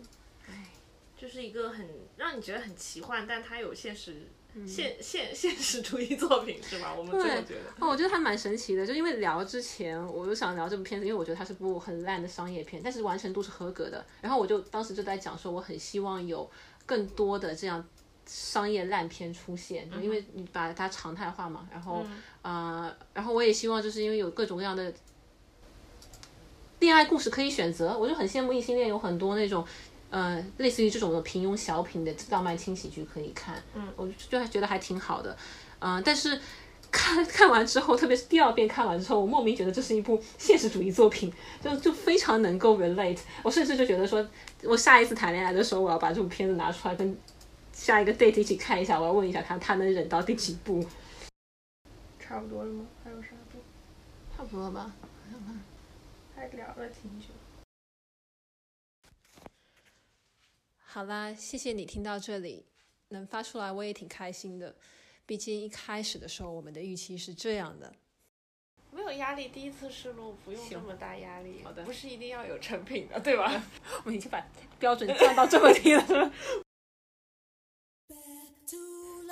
[1.16, 4.28] 就是一个很让你觉得很奇幻，但它有现实
[4.66, 6.94] 现现现实主义作品是吗？
[6.94, 7.60] 我们这么觉得。
[7.80, 14.04] 哦，我觉得还蛮神奇的，就因为聊之前我就想聊这部片子，因为我觉得它是部很烂的商业片，但是完成度是合格的。
[14.20, 16.50] 然后我就当时就在讲说，我很希望有
[16.84, 17.82] 更多的这样
[18.26, 21.66] 商业烂片出现，就因为你把它常态化嘛。
[21.72, 22.04] 然后
[22.42, 24.92] 啊，然后我也希望就是因为有各种各样的
[26.80, 29.66] 恋爱故事可以选择，我就很羡慕异性恋有很多那种。
[30.10, 35.36] 呃，类似于这种的平庸小品的浪漫轻喜剧可以看，嗯，我就还觉得还挺好的，
[35.80, 36.40] 嗯，但是
[36.90, 44.26] 看看完之后，特别是第二遍看完之后，我莫名觉得这是一部现实主义作品，就就非常能够 relate，我甚至就觉得说，
[44.62, 47.18] 我下一次谈恋爱的时候，我要把这部片子拿出来跟
[47.72, 50.86] 下一个 date 一起看一下，我要问一下他，他能忍到第几部？
[52.18, 52.86] 差不多了吗？
[53.04, 53.58] 还有啥不？
[54.36, 54.92] 差不多了吧？
[56.34, 57.26] 还聊了挺久。
[60.96, 62.64] 好啦，谢谢你听到这里，
[63.08, 64.74] 能发出来我也挺开心的。
[65.26, 67.92] 毕竟一开始的时候我们的预期是这样的，
[68.90, 71.60] 没有压力，第一次试录不用这么大压力。
[71.62, 73.62] 好的，不是一定要有成品的，对吧？
[74.04, 74.42] 我们已经把
[74.78, 76.32] 标准降到这么低了。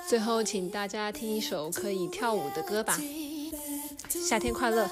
[0.07, 2.95] 最后，请大家听一首可以跳舞的歌吧，
[4.07, 4.85] 《夏天快乐》。